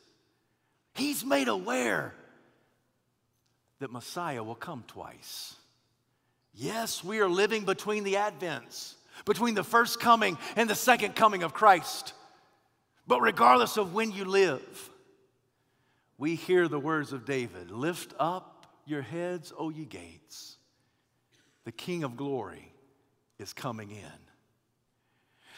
he's 0.94 1.26
made 1.26 1.48
aware 1.48 2.14
that 3.80 3.92
Messiah 3.92 4.44
will 4.44 4.54
come 4.54 4.84
twice. 4.86 5.56
Yes, 6.54 7.04
we 7.04 7.20
are 7.20 7.28
living 7.28 7.66
between 7.66 8.04
the 8.04 8.14
advents, 8.14 8.94
between 9.26 9.56
the 9.56 9.64
first 9.64 10.00
coming 10.00 10.38
and 10.56 10.70
the 10.70 10.76
second 10.76 11.16
coming 11.16 11.42
of 11.42 11.52
Christ. 11.52 12.14
But 13.08 13.22
regardless 13.22 13.76
of 13.76 13.96
when 13.96 14.12
you 14.12 14.24
live, 14.24 14.92
we 16.20 16.36
hear 16.36 16.68
the 16.68 16.80
words 16.80 17.12
of 17.12 17.26
David 17.26 17.72
Lift 17.72 18.14
up 18.20 18.68
your 18.86 19.02
heads, 19.02 19.52
O 19.58 19.72
ye 19.72 19.86
gates 19.86 20.55
the 21.66 21.72
King 21.72 22.04
of 22.04 22.16
glory 22.16 22.72
is 23.38 23.52
coming 23.52 23.92
in. 23.92 24.20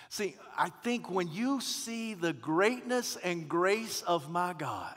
See, 0.09 0.35
I 0.57 0.69
think 0.69 1.11
when 1.11 1.27
you 1.27 1.59
see 1.59 2.13
the 2.13 2.33
greatness 2.33 3.17
and 3.23 3.47
grace 3.47 4.01
of 4.01 4.29
my 4.31 4.53
God, 4.53 4.95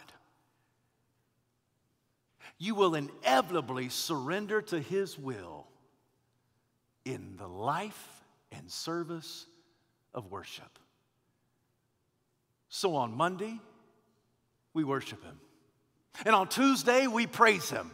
you 2.59 2.75
will 2.75 2.95
inevitably 2.95 3.89
surrender 3.89 4.63
to 4.63 4.79
His 4.79 5.19
will 5.19 5.67
in 7.05 7.37
the 7.39 7.49
life 7.49 8.23
and 8.53 8.71
service 8.71 9.47
of 10.15 10.31
worship. 10.31 10.79
So 12.69 12.95
on 12.95 13.17
Monday, 13.17 13.59
we 14.75 14.85
worship 14.85 15.25
Him. 15.25 15.41
And 16.25 16.37
on 16.37 16.49
Tuesday, 16.49 17.09
we 17.09 17.27
praise 17.27 17.69
Him. 17.69 17.91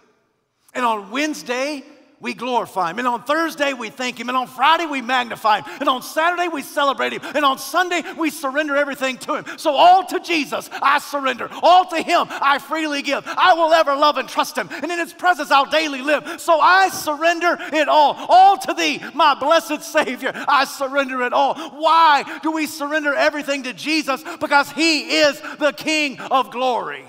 And 0.75 0.85
on 0.85 1.11
Wednesday, 1.11 1.83
we 2.19 2.33
glorify 2.33 2.91
him. 2.91 2.99
And 2.99 3.07
on 3.07 3.25
Thursday, 3.25 3.75
we 3.75 3.91
thank 3.91 4.19
him. 4.19 4.29
And 4.29 4.39
on 4.39 4.47
Friday, 4.47 4.87
we 4.87 5.03
magnify 5.03 5.61
him. 5.61 5.77
And 5.81 5.89
on 5.89 6.01
Saturday, 6.01 6.49
we 6.49 6.63
celebrate 6.63 7.13
him. 7.13 7.21
And 7.35 7.45
on 7.45 7.59
Sunday, 7.59 8.03
we 8.17 8.31
surrender 8.31 8.75
everything 8.75 9.19
to 9.19 9.37
him. 9.37 9.59
So, 9.59 9.75
all 9.75 10.05
to 10.07 10.21
Jesus, 10.21 10.71
I 10.73 10.99
surrender. 10.99 11.51
All 11.63 11.85
to 11.87 12.03
him, 12.03 12.27
I 12.31 12.59
freely 12.59 13.03
give. 13.03 13.25
I 13.27 13.53
will 13.53 13.73
ever 13.75 13.95
love 13.95 14.17
and 14.17 14.29
trust 14.29 14.57
him. 14.57 14.69
And 14.71 14.91
in 14.91 14.99
his 14.99 15.13
presence, 15.13 15.51
I'll 15.51 15.67
daily 15.67 16.01
live. 16.01 16.41
So, 16.41 16.59
I 16.59 16.89
surrender 16.89 17.59
it 17.61 17.89
all. 17.89 18.15
All 18.29 18.57
to 18.59 18.73
thee, 18.73 19.03
my 19.15 19.35
blessed 19.35 19.83
Savior, 19.83 20.33
I 20.49 20.65
surrender 20.65 21.23
it 21.23 21.35
all. 21.35 21.55
Why 21.71 22.39
do 22.43 22.53
we 22.53 22.67
surrender 22.67 23.15
everything 23.15 23.65
to 23.65 23.75
Jesus? 23.75 24.25
Because 24.41 24.71
he 24.73 25.19
is 25.19 25.39
the 25.59 25.73
King 25.73 26.19
of 26.19 26.51
glory, 26.51 27.05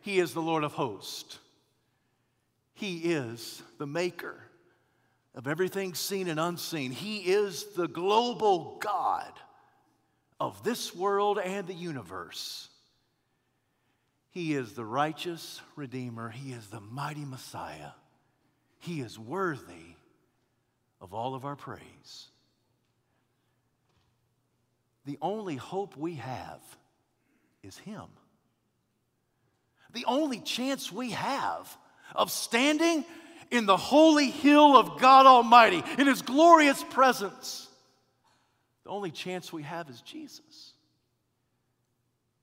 he 0.00 0.18
is 0.18 0.32
the 0.32 0.40
Lord 0.40 0.64
of 0.64 0.72
hosts. 0.72 1.39
He 2.80 3.12
is 3.12 3.62
the 3.76 3.86
maker 3.86 4.40
of 5.34 5.46
everything 5.46 5.92
seen 5.92 6.28
and 6.28 6.40
unseen. 6.40 6.92
He 6.92 7.18
is 7.18 7.64
the 7.76 7.86
global 7.86 8.78
God 8.80 9.30
of 10.40 10.64
this 10.64 10.94
world 10.94 11.38
and 11.38 11.66
the 11.66 11.74
universe. 11.74 12.70
He 14.30 14.54
is 14.54 14.72
the 14.72 14.84
righteous 14.86 15.60
Redeemer. 15.76 16.30
He 16.30 16.52
is 16.52 16.68
the 16.68 16.80
mighty 16.80 17.26
Messiah. 17.26 17.90
He 18.78 19.02
is 19.02 19.18
worthy 19.18 19.96
of 21.02 21.12
all 21.12 21.34
of 21.34 21.44
our 21.44 21.56
praise. 21.56 22.28
The 25.04 25.18
only 25.20 25.56
hope 25.56 25.98
we 25.98 26.14
have 26.14 26.62
is 27.62 27.76
Him. 27.76 28.06
The 29.92 30.06
only 30.06 30.40
chance 30.40 30.90
we 30.90 31.10
have 31.10 31.76
of 32.14 32.30
standing 32.30 33.04
in 33.50 33.66
the 33.66 33.76
holy 33.76 34.30
hill 34.30 34.76
of 34.76 35.00
God 35.00 35.26
Almighty, 35.26 35.82
in 35.98 36.06
His 36.06 36.22
glorious 36.22 36.82
presence, 36.84 37.68
the 38.84 38.90
only 38.90 39.10
chance 39.10 39.52
we 39.52 39.62
have 39.62 39.88
is 39.90 40.00
Jesus. 40.00 40.72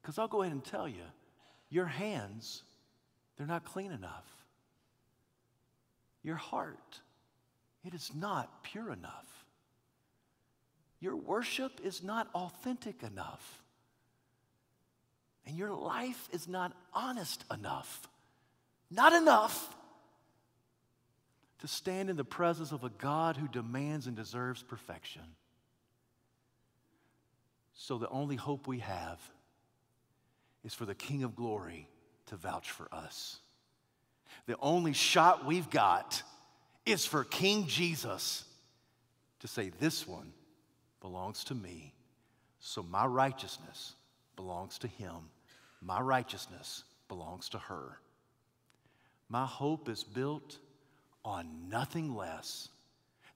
Because 0.02 0.18
I'll 0.18 0.28
go 0.28 0.42
ahead 0.42 0.54
and 0.54 0.64
tell 0.64 0.88
you, 0.88 1.04
your 1.70 1.86
hands, 1.86 2.64
they're 3.38 3.48
not 3.48 3.66
clean 3.66 3.92
enough. 3.92 4.26
Your 6.24 6.36
heart, 6.36 7.00
it 7.86 7.94
is 7.94 8.12
not 8.16 8.64
pure 8.64 8.92
enough. 8.92 9.46
Your 11.00 11.16
worship 11.16 11.80
is 11.84 12.04
not 12.04 12.28
authentic 12.34 13.04
enough. 13.04 13.62
And 15.46 15.56
your 15.56 15.74
life 15.74 16.28
is 16.34 16.48
not 16.48 16.74
honest 16.94 17.44
enough. 17.54 18.08
Not 18.90 19.14
enough 19.14 19.76
to 21.60 21.68
stand 21.68 22.10
in 22.10 22.16
the 22.16 22.24
presence 22.24 22.72
of 22.72 22.84
a 22.84 22.90
God 22.90 23.36
who 23.36 23.48
demands 23.48 24.08
and 24.08 24.16
deserves 24.16 24.62
perfection. 24.62 25.24
So 27.74 27.98
the 27.98 28.10
only 28.10 28.36
hope 28.36 28.68
we 28.68 28.80
have 28.80 29.20
is 30.64 30.74
for 30.74 30.86
the 30.86 30.96
King 30.96 31.24
of 31.24 31.36
glory 31.36 31.88
to 32.28 32.36
vouch 32.36 32.72
for 32.72 32.88
us. 32.92 33.40
The 34.46 34.58
only 34.60 34.94
shot 34.94 35.46
we've 35.46 35.70
got 35.70 36.22
is 36.86 37.06
for 37.06 37.24
King 37.24 37.68
Jesus 37.68 38.44
to 39.40 39.48
say, 39.48 39.72
This 39.80 40.08
one 40.08 40.32
belongs 41.02 41.44
to 41.46 41.56
me. 41.56 41.94
So 42.60 42.84
my 42.84 43.06
righteousness 43.06 43.94
belongs 44.36 44.78
to 44.80 44.88
him. 44.88 45.30
My 45.82 46.02
righteousness 46.02 46.84
belongs 47.08 47.50
to 47.50 47.58
her. 47.60 48.00
My 49.30 49.46
hope 49.46 49.90
is 49.90 50.04
built 50.04 50.58
on 51.26 51.70
nothing 51.70 52.16
less 52.16 52.70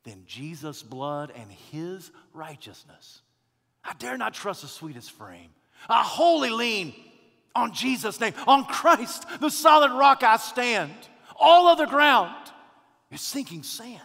than 0.03 0.23
Jesus' 0.25 0.81
blood 0.81 1.31
and 1.35 1.51
his 1.71 2.11
righteousness. 2.33 3.21
I 3.83 3.93
dare 3.95 4.17
not 4.17 4.33
trust 4.33 4.61
the 4.61 4.67
sweetest 4.67 5.11
frame. 5.11 5.49
I 5.89 6.03
wholly 6.03 6.49
lean 6.49 6.93
on 7.55 7.73
Jesus' 7.73 8.19
name, 8.19 8.33
on 8.47 8.65
Christ, 8.65 9.25
the 9.39 9.49
solid 9.49 9.91
rock 9.91 10.23
I 10.23 10.37
stand. 10.37 10.93
All 11.39 11.67
other 11.67 11.87
ground 11.87 12.35
is 13.11 13.21
sinking 13.21 13.63
sand. 13.63 13.99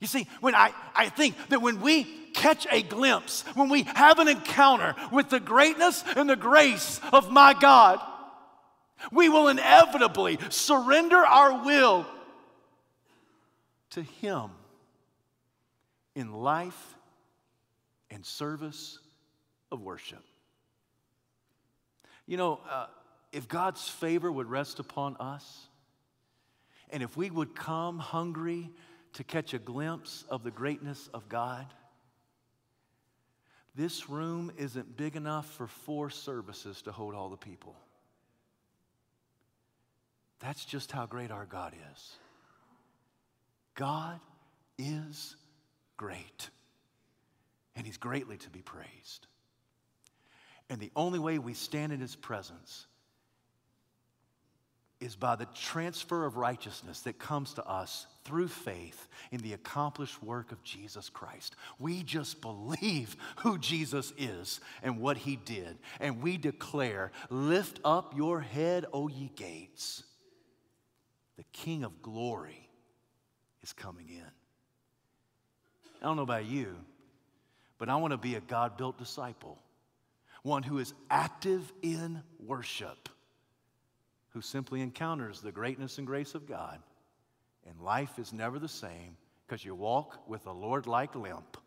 You 0.00 0.06
see, 0.06 0.26
when 0.40 0.54
I, 0.54 0.72
I 0.94 1.10
think 1.10 1.36
that 1.50 1.62
when 1.62 1.80
we 1.80 2.04
catch 2.32 2.66
a 2.70 2.82
glimpse, 2.82 3.44
when 3.54 3.68
we 3.68 3.82
have 3.82 4.18
an 4.18 4.28
encounter 4.28 4.94
with 5.12 5.28
the 5.28 5.40
greatness 5.40 6.02
and 6.16 6.28
the 6.28 6.36
grace 6.36 7.00
of 7.12 7.30
my 7.30 7.54
God, 7.54 8.00
we 9.10 9.28
will 9.28 9.48
inevitably 9.48 10.38
surrender 10.50 11.16
our 11.16 11.64
will 11.64 12.06
to 13.90 14.02
Him 14.02 14.50
in 16.14 16.32
life 16.32 16.94
and 18.10 18.24
service 18.24 18.98
of 19.70 19.80
worship. 19.80 20.22
You 22.26 22.36
know, 22.36 22.60
uh, 22.70 22.86
if 23.32 23.48
God's 23.48 23.88
favor 23.88 24.30
would 24.30 24.48
rest 24.48 24.78
upon 24.78 25.16
us, 25.16 25.66
and 26.90 27.02
if 27.02 27.16
we 27.16 27.30
would 27.30 27.54
come 27.54 27.98
hungry 27.98 28.70
to 29.14 29.24
catch 29.24 29.54
a 29.54 29.58
glimpse 29.58 30.24
of 30.28 30.42
the 30.42 30.50
greatness 30.50 31.08
of 31.14 31.28
God, 31.28 31.66
this 33.74 34.10
room 34.10 34.52
isn't 34.58 34.96
big 34.96 35.16
enough 35.16 35.50
for 35.54 35.66
four 35.66 36.10
services 36.10 36.82
to 36.82 36.92
hold 36.92 37.14
all 37.14 37.30
the 37.30 37.38
people. 37.38 37.74
That's 40.42 40.64
just 40.64 40.90
how 40.90 41.06
great 41.06 41.30
our 41.30 41.46
God 41.46 41.72
is. 41.92 42.16
God 43.74 44.20
is 44.76 45.36
great, 45.96 46.50
and 47.76 47.86
He's 47.86 47.96
greatly 47.96 48.36
to 48.38 48.50
be 48.50 48.60
praised. 48.60 49.26
And 50.68 50.80
the 50.80 50.90
only 50.96 51.18
way 51.18 51.38
we 51.38 51.54
stand 51.54 51.92
in 51.92 52.00
His 52.00 52.16
presence 52.16 52.86
is 55.00 55.16
by 55.16 55.36
the 55.36 55.46
transfer 55.46 56.24
of 56.24 56.36
righteousness 56.36 57.00
that 57.00 57.18
comes 57.18 57.54
to 57.54 57.64
us 57.64 58.06
through 58.24 58.46
faith 58.46 59.08
in 59.32 59.40
the 59.40 59.52
accomplished 59.52 60.22
work 60.22 60.52
of 60.52 60.62
Jesus 60.62 61.08
Christ. 61.08 61.56
We 61.80 62.04
just 62.04 62.40
believe 62.40 63.16
who 63.38 63.58
Jesus 63.58 64.12
is 64.16 64.60
and 64.82 65.00
what 65.00 65.16
he 65.16 65.36
did. 65.36 65.78
And 65.98 66.22
we 66.22 66.36
declare, 66.36 67.10
Lift 67.30 67.80
up 67.84 68.16
your 68.16 68.40
head, 68.40 68.86
O 68.92 69.08
ye 69.08 69.30
gates. 69.34 70.04
The 71.36 71.44
King 71.52 71.84
of 71.84 72.02
glory 72.02 72.68
is 73.62 73.72
coming 73.72 74.08
in. 74.08 74.30
I 76.00 76.06
don't 76.06 76.16
know 76.16 76.22
about 76.22 76.44
you, 76.44 76.76
but 77.78 77.88
I 77.88 77.96
want 77.96 78.12
to 78.12 78.18
be 78.18 78.34
a 78.34 78.40
God 78.40 78.76
built 78.76 78.98
disciple, 78.98 79.58
one 80.42 80.62
who 80.62 80.78
is 80.78 80.92
active 81.10 81.72
in 81.82 82.22
worship 82.44 83.08
who 84.32 84.40
simply 84.40 84.80
encounters 84.80 85.40
the 85.40 85.52
greatness 85.52 85.98
and 85.98 86.06
grace 86.06 86.34
of 86.34 86.48
God, 86.48 86.80
and 87.68 87.80
life 87.80 88.18
is 88.18 88.32
never 88.32 88.58
the 88.58 88.68
same 88.68 89.16
because 89.46 89.64
you 89.64 89.74
walk 89.74 90.26
with 90.28 90.46
a 90.46 90.52
Lord 90.52 90.86
like 90.86 91.14
limp, 91.14 91.58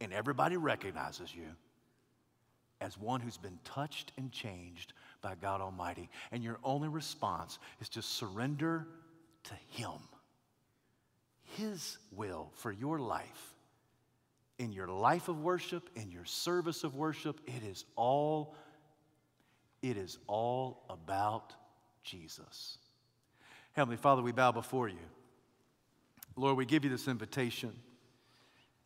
and 0.00 0.12
everybody 0.12 0.56
recognizes 0.56 1.34
you 1.34 1.48
as 2.80 2.98
one 2.98 3.20
who's 3.20 3.36
been 3.36 3.58
touched 3.62 4.12
and 4.16 4.32
changed 4.32 4.94
by 5.22 5.34
God 5.40 5.60
Almighty. 5.60 6.10
And 6.30 6.42
your 6.42 6.58
only 6.62 6.88
response 6.88 7.58
is 7.80 7.88
to 7.90 8.02
surrender 8.02 8.86
to 9.44 9.54
Him, 9.70 9.98
His 11.56 11.98
will 12.10 12.50
for 12.56 12.70
your 12.70 12.98
life. 12.98 13.54
In 14.58 14.72
your 14.72 14.88
life 14.88 15.28
of 15.28 15.40
worship, 15.40 15.88
in 15.96 16.10
your 16.10 16.24
service 16.24 16.84
of 16.84 16.94
worship, 16.94 17.40
it 17.46 17.64
is 17.64 17.84
all, 17.96 18.54
it 19.80 19.96
is 19.96 20.18
all 20.26 20.84
about 20.90 21.54
Jesus. 22.04 22.78
Heavenly 23.72 23.96
Father, 23.96 24.22
we 24.22 24.32
bow 24.32 24.52
before 24.52 24.88
you. 24.88 24.98
Lord, 26.36 26.56
we 26.56 26.66
give 26.66 26.84
you 26.84 26.90
this 26.90 27.08
invitation. 27.08 27.72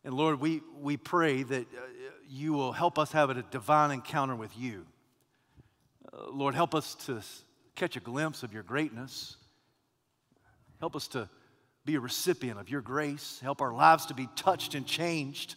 And 0.05 0.14
Lord, 0.14 0.41
we, 0.41 0.62
we 0.80 0.97
pray 0.97 1.43
that 1.43 1.62
uh, 1.62 1.80
you 2.28 2.53
will 2.53 2.72
help 2.72 2.99
us 2.99 3.12
have 3.12 3.30
a 3.30 3.43
divine 3.43 3.91
encounter 3.91 4.37
with 4.37 4.57
you. 4.57 4.87
Lord, 6.30 6.54
help 6.54 6.74
us 6.74 6.94
to 7.06 7.20
catch 7.74 7.96
a 7.96 8.00
glimpse 8.00 8.42
of 8.42 8.52
your 8.52 8.62
greatness. 8.62 9.36
Help 10.80 10.96
us 10.96 11.08
to 11.08 11.28
be 11.84 11.94
a 11.94 12.00
recipient 12.00 12.58
of 12.58 12.68
your 12.68 12.80
grace. 12.80 13.38
Help 13.42 13.60
our 13.60 13.72
lives 13.72 14.06
to 14.06 14.14
be 14.14 14.28
touched 14.34 14.74
and 14.74 14.86
changed. 14.86 15.54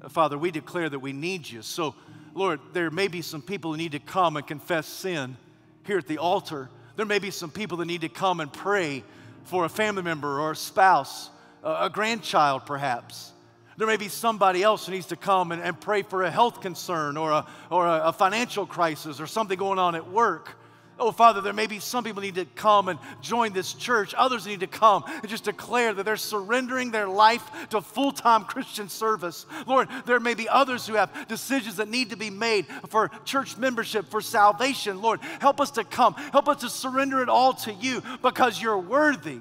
Uh, 0.00 0.08
Father, 0.08 0.38
we 0.38 0.50
declare 0.50 0.88
that 0.88 0.98
we 0.98 1.12
need 1.12 1.48
you. 1.48 1.62
So, 1.62 1.94
Lord, 2.34 2.60
there 2.72 2.90
may 2.90 3.08
be 3.08 3.22
some 3.22 3.42
people 3.42 3.72
who 3.72 3.76
need 3.76 3.92
to 3.92 3.98
come 3.98 4.36
and 4.36 4.46
confess 4.46 4.86
sin 4.86 5.36
here 5.84 5.98
at 5.98 6.06
the 6.06 6.18
altar. 6.18 6.70
There 6.96 7.06
may 7.06 7.18
be 7.18 7.30
some 7.30 7.50
people 7.50 7.78
that 7.78 7.86
need 7.86 8.02
to 8.02 8.08
come 8.08 8.40
and 8.40 8.52
pray 8.52 9.04
for 9.44 9.64
a 9.64 9.68
family 9.68 10.02
member 10.02 10.40
or 10.40 10.52
a 10.52 10.56
spouse, 10.56 11.30
a 11.62 11.90
grandchild 11.90 12.66
perhaps. 12.66 13.32
There 13.76 13.86
may 13.86 13.98
be 13.98 14.08
somebody 14.08 14.62
else 14.62 14.86
who 14.86 14.92
needs 14.92 15.06
to 15.06 15.16
come 15.16 15.52
and, 15.52 15.62
and 15.62 15.78
pray 15.78 16.02
for 16.02 16.22
a 16.22 16.30
health 16.30 16.60
concern 16.60 17.16
or, 17.16 17.30
a, 17.30 17.46
or 17.70 17.86
a, 17.86 18.04
a 18.06 18.12
financial 18.12 18.66
crisis 18.66 19.20
or 19.20 19.26
something 19.26 19.58
going 19.58 19.78
on 19.78 19.94
at 19.94 20.10
work. 20.10 20.56
Oh, 20.98 21.12
Father, 21.12 21.42
there 21.42 21.52
may 21.52 21.66
be 21.66 21.78
some 21.78 22.04
people 22.04 22.22
need 22.22 22.36
to 22.36 22.46
come 22.46 22.88
and 22.88 22.98
join 23.20 23.52
this 23.52 23.74
church. 23.74 24.14
Others 24.14 24.46
need 24.46 24.60
to 24.60 24.66
come 24.66 25.04
and 25.06 25.28
just 25.28 25.44
declare 25.44 25.92
that 25.92 26.04
they're 26.04 26.16
surrendering 26.16 26.90
their 26.90 27.06
life 27.06 27.42
to 27.68 27.82
full 27.82 28.12
time 28.12 28.44
Christian 28.44 28.88
service. 28.88 29.44
Lord, 29.66 29.88
there 30.06 30.20
may 30.20 30.32
be 30.32 30.48
others 30.48 30.86
who 30.86 30.94
have 30.94 31.28
decisions 31.28 31.76
that 31.76 31.90
need 31.90 32.10
to 32.10 32.16
be 32.16 32.30
made 32.30 32.66
for 32.88 33.10
church 33.26 33.58
membership, 33.58 34.08
for 34.08 34.22
salvation. 34.22 35.02
Lord, 35.02 35.20
help 35.38 35.60
us 35.60 35.72
to 35.72 35.84
come. 35.84 36.14
Help 36.14 36.48
us 36.48 36.62
to 36.62 36.70
surrender 36.70 37.20
it 37.20 37.28
all 37.28 37.52
to 37.52 37.74
you 37.74 38.02
because 38.22 38.60
you're 38.60 38.78
worthy. 38.78 39.40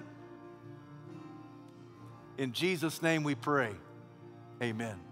In 2.38 2.51
Jesus' 2.51 3.01
name 3.01 3.23
we 3.23 3.33
pray. 3.33 3.71
Amen. 4.64 5.05